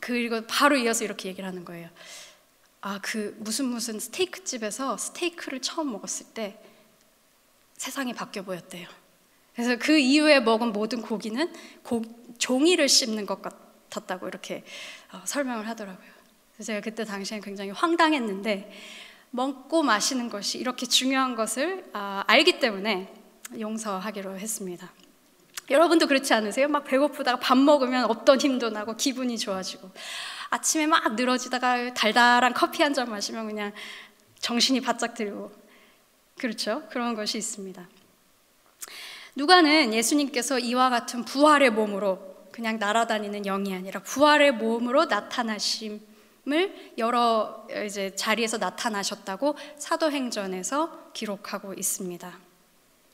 그리고 0.00 0.42
바로 0.46 0.76
이어서 0.76 1.04
이렇게 1.04 1.28
얘기를 1.28 1.48
하는 1.48 1.64
거예요. 1.64 1.88
아, 2.80 3.00
그 3.02 3.34
무슨 3.38 3.66
무슨 3.66 3.98
스테이크 3.98 4.44
집에서 4.44 4.96
스테이크를 4.96 5.60
처음 5.60 5.92
먹었을 5.92 6.26
때 6.34 6.58
세상이 7.76 8.12
바뀌어 8.12 8.42
보였대요. 8.42 8.88
그래서 9.54 9.76
그 9.76 9.96
이후에 9.98 10.40
먹은 10.40 10.72
모든 10.72 11.00
고기는 11.00 11.52
고, 11.82 12.02
종이를 12.38 12.88
씹는 12.88 13.26
것 13.26 13.40
같았다고 13.40 14.28
이렇게 14.28 14.64
어, 15.12 15.22
설명을 15.24 15.68
하더라고요. 15.68 16.14
그래서 16.54 16.66
제가 16.66 16.80
그때 16.80 17.04
당시엔 17.04 17.40
굉장히 17.40 17.70
황당했는데 17.70 18.70
먹고 19.30 19.82
마시는 19.82 20.28
것이 20.28 20.58
이렇게 20.58 20.86
중요한 20.86 21.34
것을 21.34 21.84
아, 21.92 22.24
알기 22.26 22.60
때문에 22.60 23.12
용서하기로 23.58 24.38
했습니다. 24.38 24.92
여러분도 25.70 26.06
그렇지 26.06 26.34
않으세요? 26.34 26.68
막 26.68 26.84
배고프다가 26.84 27.38
밥 27.40 27.56
먹으면 27.56 28.04
없던 28.04 28.40
힘도 28.40 28.70
나고 28.70 28.96
기분이 28.96 29.38
좋아지고 29.38 29.90
아침에 30.50 30.86
막 30.86 31.14
늘어지다가 31.14 31.94
달달한 31.94 32.52
커피 32.54 32.82
한 32.82 32.92
잔 32.94 33.10
마시면 33.10 33.46
그냥 33.46 33.72
정신이 34.40 34.80
바짝 34.82 35.14
들고 35.14 35.50
그렇죠? 36.38 36.82
그런 36.90 37.14
것이 37.14 37.38
있습니다. 37.38 37.88
누가는 39.36 39.92
예수님께서 39.92 40.58
이와 40.58 40.90
같은 40.90 41.24
부활의 41.24 41.70
몸으로 41.70 42.34
그냥 42.52 42.78
날아다니는 42.78 43.42
영이 43.42 43.74
아니라 43.74 44.00
부활의 44.00 44.52
몸으로 44.52 45.06
나타나심을 45.06 46.00
여러 46.98 47.66
이제 47.84 48.14
자리에서 48.14 48.58
나타나셨다고 48.58 49.56
사도행전에서 49.76 51.10
기록하고 51.12 51.74
있습니다. 51.74 52.38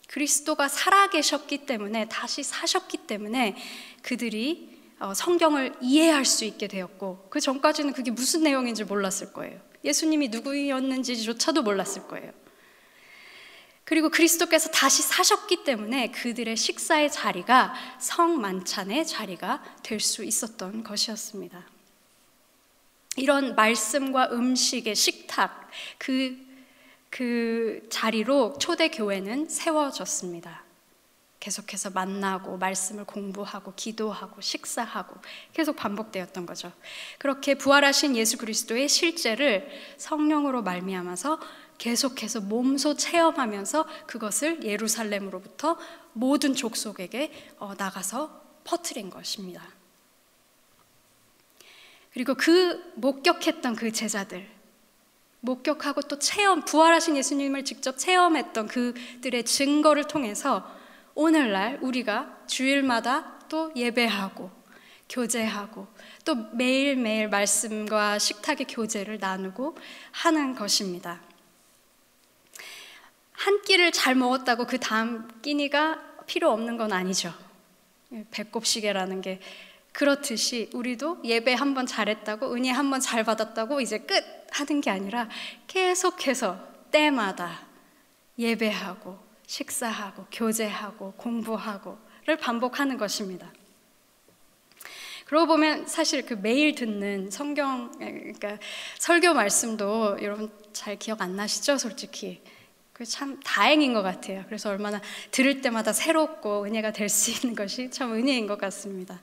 그리스도가 0.08 0.68
살아계셨기 0.68 1.66
때문에 1.66 2.08
다시 2.08 2.42
사셨기 2.42 2.98
때문에 3.06 3.56
그들이 4.02 4.68
어, 4.98 5.14
성경을 5.14 5.76
이해할 5.80 6.26
수 6.26 6.44
있게 6.44 6.66
되었고 6.66 7.28
그 7.30 7.40
전까지는 7.40 7.94
그게 7.94 8.10
무슨 8.10 8.42
내용인지 8.42 8.84
몰랐을 8.84 9.32
거예요. 9.32 9.58
예수님이 9.82 10.28
누구였는지조차도 10.28 11.62
몰랐을 11.62 12.06
거예요. 12.08 12.32
그리고 13.90 14.08
그리스도께서 14.08 14.70
다시 14.70 15.02
사셨기 15.02 15.64
때문에 15.64 16.12
그들의 16.12 16.56
식사의 16.56 17.10
자리가 17.10 17.74
성만찬의 17.98 19.04
자리가 19.04 19.64
될 19.82 19.98
수 19.98 20.22
있었던 20.22 20.84
것이었습니다. 20.84 21.66
이런 23.16 23.56
말씀과 23.56 24.30
음식의 24.30 24.94
식탁, 24.94 25.68
그, 25.98 26.38
그 27.10 27.84
자리로 27.90 28.58
초대교회는 28.58 29.48
세워졌습니다. 29.48 30.62
계속해서 31.40 31.90
만나고 31.90 32.58
말씀을 32.58 33.04
공부하고 33.04 33.72
기도하고 33.74 34.40
식사하고 34.40 35.16
계속 35.52 35.74
반복되었던 35.74 36.46
거죠. 36.46 36.70
그렇게 37.18 37.54
부활하신 37.56 38.14
예수 38.14 38.36
그리스도의 38.36 38.88
실제를 38.88 39.68
성령으로 39.96 40.62
말미암아서 40.62 41.40
계속해서 41.80 42.42
몸소 42.42 42.94
체험하면서 42.94 43.86
그것을 44.06 44.62
예루살렘으로부터 44.62 45.78
모든 46.12 46.54
족속에게 46.54 47.32
어, 47.58 47.72
나가서 47.76 48.38
퍼뜨린 48.64 49.08
것입니다. 49.08 49.66
그리고 52.12 52.34
그 52.34 52.92
목격했던 52.96 53.76
그 53.76 53.92
제자들, 53.92 54.46
목격하고 55.40 56.02
또 56.02 56.18
체험, 56.18 56.66
부활하신 56.66 57.16
예수님을 57.16 57.64
직접 57.64 57.96
체험했던 57.96 58.66
그들의 58.66 59.44
증거를 59.44 60.04
통해서 60.04 60.70
오늘날 61.14 61.78
우리가 61.80 62.42
주일마다 62.46 63.38
또 63.48 63.72
예배하고 63.74 64.50
교제하고 65.08 65.86
또 66.26 66.34
매일매일 66.52 67.28
말씀과 67.28 68.18
식탁의 68.18 68.66
교제를 68.66 69.18
나누고 69.18 69.78
하는 70.12 70.54
것입니다. 70.54 71.29
한 73.40 73.62
끼를 73.62 73.90
잘 73.90 74.14
먹었다고 74.14 74.66
그 74.66 74.78
다음 74.78 75.26
끼니가 75.40 75.98
필요 76.26 76.50
없는 76.50 76.76
건 76.76 76.92
아니죠. 76.92 77.32
배꼽시계라는 78.30 79.22
게 79.22 79.40
그렇듯이 79.92 80.68
우리도 80.74 81.20
예배 81.24 81.54
한 81.54 81.74
번 81.74 81.86
잘했다고 81.86 82.52
은혜 82.54 82.70
한 82.70 82.90
번 82.90 83.00
잘 83.00 83.24
받았다고 83.24 83.80
이제 83.80 83.98
끝 83.98 84.22
하는 84.50 84.80
게 84.82 84.90
아니라 84.90 85.28
계속해서 85.68 86.58
때마다 86.90 87.66
예배하고 88.38 89.18
식사하고 89.46 90.26
교제하고 90.30 91.12
공부하고를 91.16 92.36
반복하는 92.38 92.98
것입니다. 92.98 93.50
그러고 95.24 95.46
보면 95.46 95.86
사실 95.86 96.26
그 96.26 96.34
매일 96.34 96.74
듣는 96.74 97.30
성경 97.30 97.90
그러니까 97.98 98.58
설교 98.98 99.32
말씀도 99.32 100.18
여러분 100.20 100.50
잘 100.74 100.96
기억 100.98 101.22
안 101.22 101.36
나시죠, 101.36 101.78
솔직히. 101.78 102.42
참 103.04 103.40
다행인 103.44 103.94
것 103.94 104.02
같아요. 104.02 104.44
그래서 104.46 104.70
얼마나 104.70 105.00
들을 105.30 105.60
때마다 105.60 105.92
새롭고 105.92 106.64
은혜가 106.64 106.92
될 106.92 107.08
수 107.08 107.30
있는 107.30 107.54
것이 107.54 107.90
참 107.90 108.12
은혜인 108.12 108.46
것 108.46 108.58
같습니다. 108.58 109.20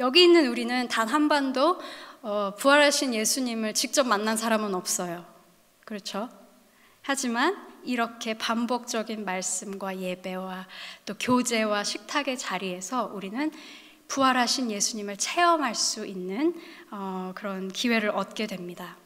여기 0.00 0.22
있는 0.22 0.46
우리는 0.48 0.86
단 0.88 1.08
한 1.08 1.28
번도 1.28 1.80
어, 2.22 2.54
부활하신 2.58 3.14
예수님을 3.14 3.74
직접 3.74 4.06
만난 4.06 4.36
사람은 4.36 4.74
없어요. 4.74 5.24
그렇죠? 5.84 6.28
하지만 7.02 7.56
이렇게 7.84 8.34
반복적인 8.34 9.24
말씀과 9.24 9.98
예배와 9.98 10.66
또 11.06 11.14
교제와 11.18 11.84
식탁의 11.84 12.36
자리에서 12.38 13.10
우리는 13.14 13.50
부활하신 14.08 14.70
예수님을 14.70 15.16
체험할 15.16 15.74
수 15.74 16.06
있는 16.06 16.54
어, 16.90 17.32
그런 17.34 17.68
기회를 17.68 18.10
얻게 18.10 18.46
됩니다. 18.46 18.96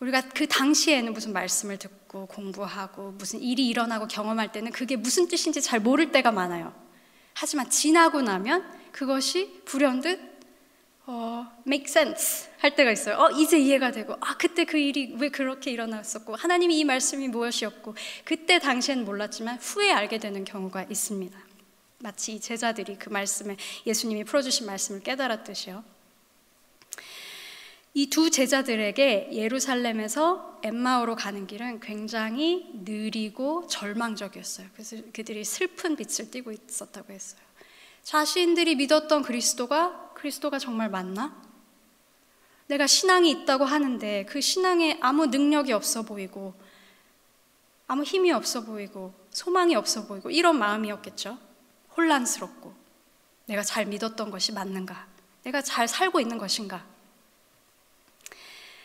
우리가 0.00 0.22
그 0.30 0.46
당시에는 0.46 1.12
무슨 1.12 1.32
말씀을 1.32 1.78
듣고 1.78 2.26
공부하고 2.26 3.12
무슨 3.12 3.40
일이 3.40 3.68
일어나고 3.68 4.08
경험할 4.08 4.52
때는 4.52 4.72
그게 4.72 4.96
무슨 4.96 5.28
뜻인지 5.28 5.62
잘 5.62 5.80
모를 5.80 6.12
때가 6.12 6.32
많아요. 6.32 6.74
하지만 7.32 7.70
지나고 7.70 8.22
나면 8.22 8.64
그것이 8.92 9.62
불현듯 9.64 10.34
어, 11.06 11.46
make 11.66 11.86
sense 11.88 12.48
할 12.58 12.74
때가 12.74 12.90
있어요. 12.90 13.16
어, 13.16 13.30
이제 13.30 13.58
이해가 13.58 13.90
되고, 13.90 14.14
아, 14.20 14.38
그때 14.38 14.64
그 14.64 14.78
일이 14.78 15.14
왜 15.18 15.28
그렇게 15.28 15.70
일어났었고, 15.70 16.34
하나님이 16.34 16.78
이 16.78 16.84
말씀이 16.84 17.28
무엇이었고, 17.28 17.94
그때 18.24 18.58
당시엔 18.58 19.04
몰랐지만 19.04 19.58
후에 19.58 19.92
알게 19.92 20.18
되는 20.18 20.46
경우가 20.46 20.84
있습니다. 20.84 21.38
마치 21.98 22.34
이 22.34 22.40
제자들이 22.40 22.96
그 22.96 23.10
말씀에 23.10 23.56
예수님이 23.86 24.24
풀어주신 24.24 24.66
말씀을 24.66 25.02
깨달았듯이요. 25.02 25.84
이 27.96 28.10
두 28.10 28.28
제자들에게 28.28 29.30
예루살렘에서 29.32 30.58
엠마오로 30.64 31.14
가는 31.14 31.46
길은 31.46 31.78
굉장히 31.78 32.68
느리고 32.84 33.68
절망적이었어요. 33.68 34.66
그래서 34.72 34.96
그들이 35.12 35.44
슬픈 35.44 35.94
빛을 35.94 36.30
띠고 36.32 36.50
있었다고 36.50 37.12
했어요. 37.12 37.40
자신들이 38.02 38.74
믿었던 38.74 39.22
그리스도가 39.22 40.12
그리스도가 40.14 40.58
정말 40.58 40.90
맞나? 40.90 41.40
내가 42.66 42.86
신앙이 42.88 43.30
있다고 43.30 43.64
하는데 43.64 44.24
그 44.24 44.40
신앙에 44.40 44.98
아무 45.00 45.26
능력이 45.26 45.72
없어 45.72 46.02
보이고 46.02 46.54
아무 47.86 48.02
힘이 48.02 48.32
없어 48.32 48.64
보이고 48.64 49.14
소망이 49.30 49.76
없어 49.76 50.06
보이고 50.06 50.30
이런 50.30 50.58
마음이었겠죠. 50.58 51.38
혼란스럽고 51.96 52.74
내가 53.46 53.62
잘 53.62 53.86
믿었던 53.86 54.30
것이 54.32 54.52
맞는가? 54.52 55.06
내가 55.44 55.62
잘 55.62 55.86
살고 55.86 56.20
있는 56.20 56.38
것인가? 56.38 56.93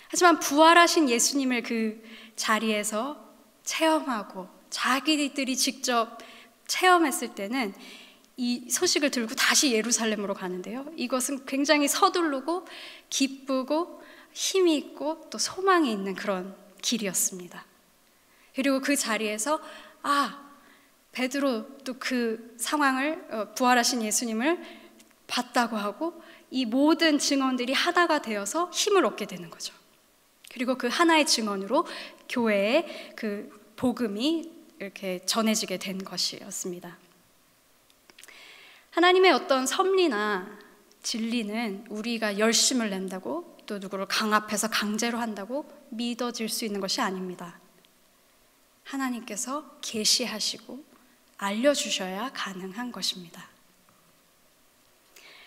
하지만 0.10 0.40
부활하신 0.40 1.10
예수님을 1.10 1.64
그 1.64 2.04
자리에서 2.36 3.26
체험하고 3.64 4.50
자기들이 4.70 5.56
직접 5.56 6.18
체험했을 6.68 7.36
때는 7.36 7.74
이 8.38 8.70
소식을 8.70 9.12
들고 9.12 9.36
다시 9.36 9.72
예루살렘으로 9.72 10.34
가는데요. 10.34 10.86
이것은 10.96 11.46
굉장히 11.46 11.88
서두르고 11.88 12.66
기쁘고 13.10 14.02
힘이 14.34 14.78
있고 14.78 15.30
또 15.30 15.38
소망이 15.38 15.92
있는 15.92 16.16
그런 16.16 16.56
길이었습니다. 16.82 17.66
그리고 18.56 18.80
그 18.82 18.96
자리에서 18.96 19.62
아 20.04 20.50
베드로 21.12 21.80
또 21.84 21.94
그 22.00 22.56
상황을 22.58 23.28
어, 23.32 23.54
부활하신 23.56 24.04
예수님을 24.04 24.60
봤다고 25.28 25.78
하고 25.78 26.22
이 26.50 26.66
모든 26.66 27.20
증언들이 27.20 27.74
하나가 27.74 28.22
되어서 28.22 28.72
힘을 28.72 29.06
얻게 29.06 29.26
되는 29.26 29.50
거죠. 29.50 29.79
그리고 30.60 30.76
그 30.76 30.88
하나의 30.88 31.26
증언으로 31.26 31.88
교회의 32.28 33.14
그 33.16 33.74
복음이 33.78 34.52
이렇게 34.80 35.26
전해지게 35.26 35.78
된 35.78 36.04
것이었습니다. 36.04 36.98
하나님의 38.92 39.32
어떤 39.32 39.66
섭리나 39.66 40.60
진리는 41.02 41.86
우리가 41.88 42.40
열심을 42.40 42.90
낸다고 42.90 43.58
또 43.68 43.80
누구를 43.80 44.06
강압해서 44.08 44.70
강제로 44.70 45.20
한다고 45.20 45.66
믿어질 45.92 46.50
수 46.50 46.66
있는 46.66 46.82
것이 46.82 47.00
아닙니다. 47.00 47.58
하나님께서 48.84 49.78
계시하시고 49.80 50.84
알려주셔야 51.38 52.32
가능한 52.34 52.92
것입니다. 52.92 53.48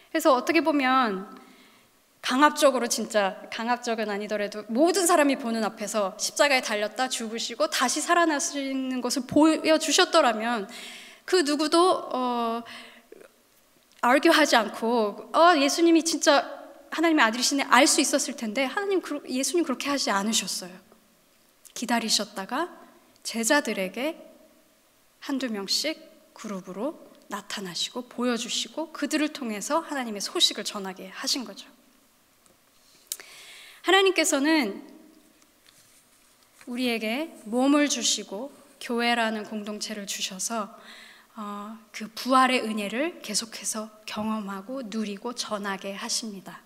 그래서 0.08 0.34
어떻게 0.34 0.62
보면 0.62 1.41
강압적으로 2.22 2.86
진짜 2.86 3.42
강압적은 3.52 4.08
아니더라도 4.08 4.64
모든 4.68 5.06
사람이 5.06 5.36
보는 5.36 5.64
앞에서 5.64 6.16
십자가에 6.18 6.60
달렸다 6.60 7.08
죽으시고 7.08 7.68
다시 7.70 8.00
살아나시는 8.00 9.00
것을 9.00 9.22
보여주셨더라면 9.26 10.68
그 11.24 11.36
누구도 11.42 12.10
어, 12.12 12.62
알교하지 14.00 14.54
않고 14.54 15.30
어, 15.34 15.56
예수님이 15.58 16.04
진짜 16.04 16.62
하나님의 16.92 17.24
아들이시네 17.24 17.64
알 17.64 17.86
수 17.86 18.00
있었을 18.00 18.36
텐데 18.36 18.64
하나님 18.64 19.02
예수님 19.28 19.64
그렇게 19.64 19.90
하지 19.90 20.10
않으셨어요. 20.10 20.72
기다리셨다가 21.74 22.68
제자들에게 23.24 24.30
한두 25.18 25.48
명씩 25.48 26.34
그룹으로 26.34 27.10
나타나시고 27.28 28.08
보여주시고 28.08 28.92
그들을 28.92 29.32
통해서 29.32 29.80
하나님의 29.80 30.20
소식을 30.20 30.64
전하게 30.64 31.08
하신 31.08 31.44
거죠. 31.44 31.66
하나님께서는 33.82 34.82
우리에게 36.66 37.36
몸을 37.44 37.88
주시고 37.88 38.52
교회라는 38.80 39.44
공동체를 39.44 40.06
주셔서 40.06 40.74
어, 41.34 41.78
그 41.92 42.08
부활의 42.14 42.62
은혜를 42.62 43.22
계속해서 43.22 43.90
경험하고 44.06 44.82
누리고 44.84 45.34
전하게 45.34 45.94
하십니다. 45.94 46.60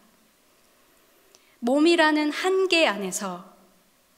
몸이라는 1.61 2.33
한계 2.33 2.87
안에서 2.87 3.55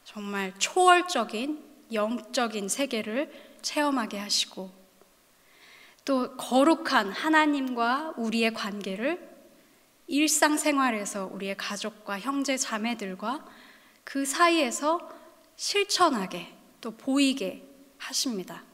정말 0.05 0.53
초월적인 0.59 1.65
영적인 1.93 2.69
세계를 2.69 3.31
체험하게 3.63 4.19
하시고 4.19 4.71
또 6.05 6.37
거룩한 6.37 7.13
하나님과 7.13 8.15
우리의 8.17 8.55
관계를 8.55 9.38
일상생활에서 10.09 11.27
우리의 11.33 11.57
가족과 11.57 12.18
형제 12.18 12.57
자매들과 12.57 13.47
그 14.05 14.25
사이에서 14.25 15.09
실천하게 15.57 16.53
또 16.81 16.92
보이게 16.92 17.62
하십니다. 17.99 18.64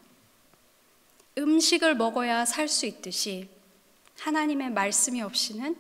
음식을 1.37 1.97
먹어야 1.97 2.45
살 2.45 2.69
수 2.69 2.87
있듯이 2.87 3.49
하나님의 4.21 4.71
말씀이 4.71 5.21
없이는 5.23 5.77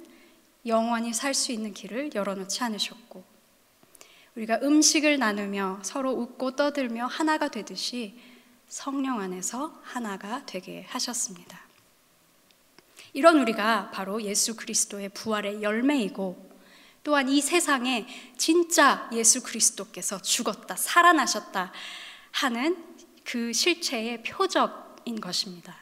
영원히 0.66 1.14
살 1.14 1.34
수 1.34 1.52
있는 1.52 1.72
길을 1.72 2.10
열어놓지 2.14 2.62
않으셨고 2.62 3.22
우리가 4.34 4.58
음식을 4.62 5.18
나누며 5.18 5.80
서로 5.82 6.10
웃고 6.10 6.56
떠들며 6.56 7.06
하나가 7.06 7.48
되듯이 7.48 8.18
성령 8.66 9.20
안에서 9.20 9.80
하나가 9.84 10.44
되게 10.46 10.84
하셨습니다. 10.88 11.63
이런 13.14 13.38
우리가 13.38 13.90
바로 13.92 14.20
예수 14.22 14.56
그리스도의 14.56 15.08
부활의 15.10 15.62
열매이고 15.62 16.50
또한 17.04 17.28
이 17.28 17.40
세상에 17.40 18.06
진짜 18.36 19.08
예수 19.12 19.42
그리스도께서 19.42 20.20
죽었다, 20.20 20.74
살아나셨다 20.74 21.72
하는 22.32 22.76
그 23.24 23.52
실체의 23.52 24.22
표적인 24.22 25.20
것입니다. 25.20 25.76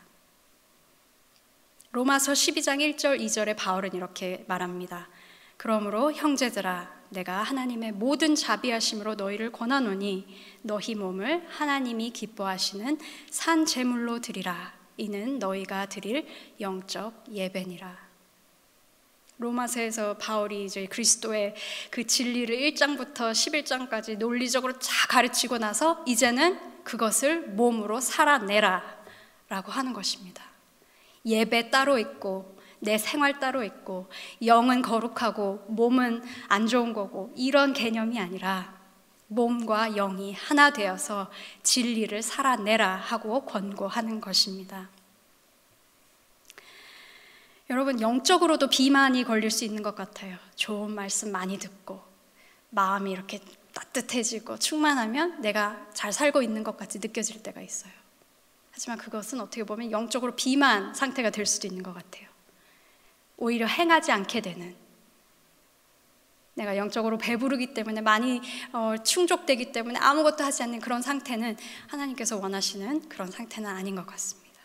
로마서 1.92 2.32
12장 2.32 2.96
1절 2.96 3.20
2절에 3.20 3.56
바울은 3.56 3.94
이렇게 3.94 4.44
말합니다. 4.48 5.08
그러므로 5.56 6.12
형제들아 6.12 7.02
내가 7.10 7.42
하나님의 7.42 7.92
모든 7.92 8.34
자비하심으로 8.34 9.14
너희를 9.14 9.52
권하노니 9.52 10.26
너희 10.62 10.94
몸을 10.94 11.46
하나님이 11.48 12.10
기뻐하시는 12.10 12.98
산 13.30 13.64
제물로 13.64 14.20
드리라 14.20 14.81
이는 14.96 15.38
너희가 15.38 15.86
드릴 15.86 16.26
영적 16.60 17.24
예배니라. 17.30 18.12
로마서에서 19.38 20.18
바울이 20.18 20.64
이제 20.64 20.86
그리스도의 20.86 21.54
그 21.90 22.06
진리를 22.06 22.56
1장부터 22.56 23.32
11장까지 23.32 24.16
논리적으로 24.16 24.78
쫙 24.78 25.08
가르치고 25.08 25.58
나서 25.58 26.02
이제는 26.06 26.84
그것을 26.84 27.48
몸으로 27.48 28.00
살아내라 28.00 28.82
라고 29.48 29.72
하는 29.72 29.92
것입니다. 29.92 30.44
예배 31.24 31.70
따로 31.70 31.98
있고 31.98 32.56
내 32.80 32.98
생활 32.98 33.38
따로 33.38 33.62
있고 33.62 34.08
영은 34.44 34.82
거룩하고 34.82 35.64
몸은 35.68 36.22
안 36.48 36.66
좋은 36.66 36.92
거고 36.92 37.32
이런 37.36 37.72
개념이 37.72 38.18
아니라 38.18 38.81
몸과 39.34 39.90
영이 39.90 40.34
하나 40.34 40.70
되어서 40.70 41.30
진리를 41.62 42.22
살아내라 42.22 42.96
하고 42.96 43.44
권고하는 43.44 44.20
것입니다. 44.20 44.88
여러분, 47.70 48.00
영적으로도 48.00 48.68
비만이 48.68 49.24
걸릴 49.24 49.50
수 49.50 49.64
있는 49.64 49.82
것 49.82 49.94
같아요. 49.94 50.36
좋은 50.56 50.90
말씀 50.90 51.32
많이 51.32 51.58
듣고, 51.58 52.02
마음이 52.70 53.10
이렇게 53.10 53.40
따뜻해지고 53.72 54.58
충만하면 54.58 55.40
내가 55.40 55.86
잘 55.94 56.12
살고 56.12 56.42
있는 56.42 56.62
것 56.62 56.76
같이 56.76 56.98
느껴질 56.98 57.42
때가 57.42 57.60
있어요. 57.60 57.92
하지만 58.72 58.98
그것은 58.98 59.40
어떻게 59.40 59.64
보면 59.64 59.90
영적으로 59.90 60.34
비만 60.34 60.94
상태가 60.94 61.30
될 61.30 61.46
수도 61.46 61.66
있는 61.66 61.82
것 61.82 61.94
같아요. 61.94 62.28
오히려 63.36 63.66
행하지 63.66 64.12
않게 64.12 64.40
되는 64.40 64.76
내가 66.54 66.76
영적으로 66.76 67.16
배부르기 67.18 67.74
때문에 67.74 68.00
많이 68.00 68.40
어, 68.72 68.94
충족되기 69.02 69.72
때문에 69.72 69.98
아무것도 69.98 70.44
하지 70.44 70.62
않는 70.64 70.80
그런 70.80 71.00
상태는 71.00 71.56
하나님께서 71.88 72.36
원하시는 72.38 73.08
그런 73.08 73.30
상태는 73.30 73.68
아닌 73.70 73.96
것 73.96 74.06
같습니다. 74.06 74.60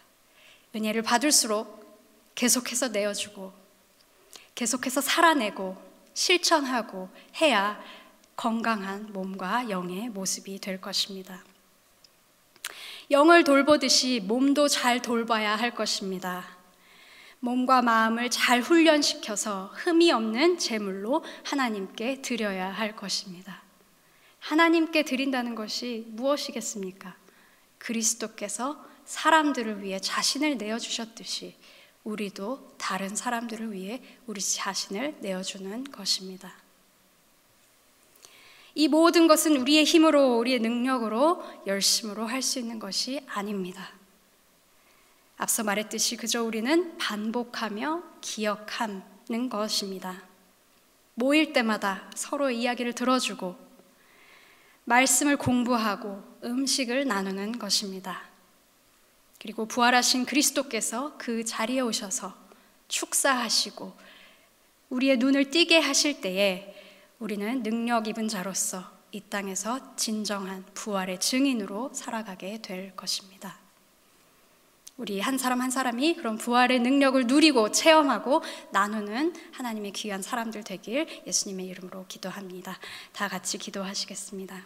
은혜를 0.75 1.01
받을수록 1.01 1.77
계속해서 2.35 2.89
내어주고 2.89 3.53
계속해서 4.55 5.01
살아내고 5.01 5.77
실천하고 6.13 7.09
해야 7.41 7.81
건강한 8.35 9.11
몸과 9.13 9.69
영의 9.69 10.09
모습이 10.09 10.59
될 10.59 10.81
것입니다. 10.81 11.43
영을 13.09 13.43
돌보듯이 13.43 14.19
몸도 14.19 14.67
잘 14.67 15.01
돌봐야 15.01 15.55
할 15.55 15.73
것입니다. 15.73 16.56
몸과 17.39 17.81
마음을 17.81 18.29
잘 18.29 18.61
훈련시켜서 18.61 19.71
흠이 19.75 20.11
없는 20.11 20.57
제물로 20.57 21.23
하나님께 21.43 22.21
드려야 22.21 22.71
할 22.71 22.95
것입니다. 22.95 23.61
하나님께 24.39 25.03
드린다는 25.03 25.55
것이 25.55 26.05
무엇이겠습니까? 26.09 27.15
그리스도께서 27.77 28.83
사람들을 29.05 29.83
위해 29.83 29.99
자신을 29.99 30.57
내어주셨듯이 30.57 31.55
우리도 32.03 32.75
다른 32.77 33.15
사람들을 33.15 33.73
위해 33.73 34.01
우리 34.25 34.41
자신을 34.41 35.17
내어주는 35.19 35.83
것입니다. 35.85 36.53
이 38.75 38.87
모든 38.87 39.27
것은 39.27 39.57
우리의 39.57 39.85
힘으로, 39.85 40.37
우리의 40.37 40.59
능력으로, 40.59 41.43
열심으로 41.65 42.27
할 42.27 42.41
수 42.41 42.59
있는 42.59 42.79
것이 42.79 43.21
아닙니다. 43.27 43.96
앞서 45.37 45.63
말했듯이 45.63 46.17
그저 46.17 46.43
우리는 46.43 46.97
반복하며 46.97 48.03
기억하는 48.21 49.49
것입니다. 49.49 50.23
모일 51.13 51.53
때마다 51.53 52.09
서로 52.15 52.49
이야기를 52.49 52.93
들어주고 52.93 53.55
말씀을 54.85 55.37
공부하고 55.37 56.23
음식을 56.43 57.07
나누는 57.07 57.59
것입니다. 57.59 58.23
그리고 59.39 59.67
부활하신 59.67 60.25
그리스도께서 60.25 61.17
그 61.17 61.45
자리에 61.45 61.81
오셔서 61.81 62.35
축사하시고 62.87 63.93
우리의 64.89 65.17
눈을 65.17 65.51
띄게 65.51 65.79
하실 65.79 66.21
때에 66.21 66.73
우리는 67.19 67.61
능력 67.61 68.07
입은 68.07 68.27
자로서 68.27 68.89
이 69.11 69.21
땅에서 69.21 69.95
진정한 69.95 70.65
부활의 70.73 71.19
증인으로 71.19 71.91
살아가게 71.93 72.61
될 72.61 72.95
것입니다. 72.95 73.66
우리 74.97 75.19
한 75.19 75.37
사람 75.37 75.61
한 75.61 75.69
사람이 75.69 76.15
그런 76.15 76.39
부활의 76.39 76.79
능력을 76.79 77.27
누리고 77.27 77.71
체험하고 77.71 78.41
나누는 78.71 79.33
하나님의 79.51 79.91
귀한 79.91 80.23
사람들 80.23 80.63
되길 80.63 81.07
예수님의 81.27 81.67
이름으로 81.67 82.05
기도합니다. 82.07 82.79
다 83.13 83.27
같이 83.27 83.59
기도하시겠습니다. 83.59 84.65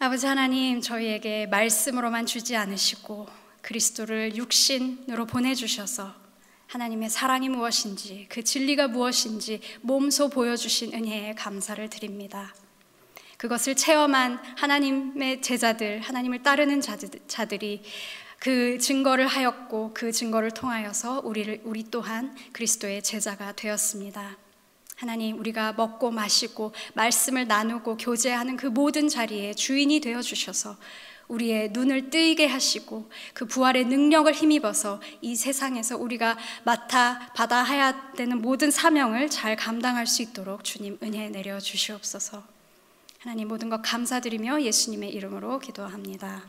아버지 0.00 0.26
하나님, 0.26 0.82
저희에게 0.82 1.46
말씀으로만 1.46 2.26
주지 2.26 2.54
않으시고 2.54 3.26
그리스도를 3.62 4.36
육신으로 4.36 5.26
보내주셔서 5.26 6.14
하나님의 6.66 7.08
사랑이 7.08 7.48
무엇인지 7.48 8.26
그 8.28 8.44
진리가 8.44 8.88
무엇인지 8.88 9.60
몸소 9.80 10.28
보여주신 10.28 10.92
은혜에 10.92 11.34
감사를 11.34 11.88
드립니다. 11.88 12.54
그것을 13.38 13.76
체험한 13.76 14.40
하나님의 14.56 15.42
제자들, 15.42 16.00
하나님을 16.00 16.42
따르는 16.42 16.80
자들이 16.80 17.82
그 18.40 18.78
증거를 18.78 19.28
하였고 19.28 19.92
그 19.94 20.12
증거를 20.12 20.50
통하여서 20.50 21.22
우리를 21.24 21.62
우리 21.64 21.84
또한 21.84 22.36
그리스도의 22.52 23.02
제자가 23.02 23.52
되었습니다. 23.52 24.36
하나님, 24.96 25.38
우리가 25.38 25.74
먹고 25.74 26.10
마시고 26.10 26.72
말씀을 26.94 27.46
나누고 27.46 27.96
교제하는 27.98 28.56
그 28.56 28.66
모든 28.66 29.08
자리에 29.08 29.54
주인이 29.54 30.00
되어 30.00 30.20
주셔서 30.20 30.76
우리의 31.28 31.70
눈을 31.70 32.10
뜨이게 32.10 32.46
하시고 32.46 33.08
그 33.34 33.46
부활의 33.46 33.84
능력을 33.84 34.32
힘입어서 34.32 35.00
이 35.20 35.36
세상에서 35.36 35.96
우리가 35.96 36.36
맡아 36.64 37.32
받아야 37.34 38.12
되는 38.12 38.42
모든 38.42 38.72
사명을 38.72 39.30
잘 39.30 39.54
감당할 39.54 40.08
수 40.08 40.22
있도록 40.22 40.64
주님 40.64 40.98
은혜 41.04 41.28
내려 41.28 41.60
주시옵소서. 41.60 42.57
하나님 43.20 43.48
모든 43.48 43.68
것 43.68 43.82
감사드리며 43.82 44.62
예수님의 44.62 45.10
이름으로 45.10 45.58
기도합니다. 45.58 46.48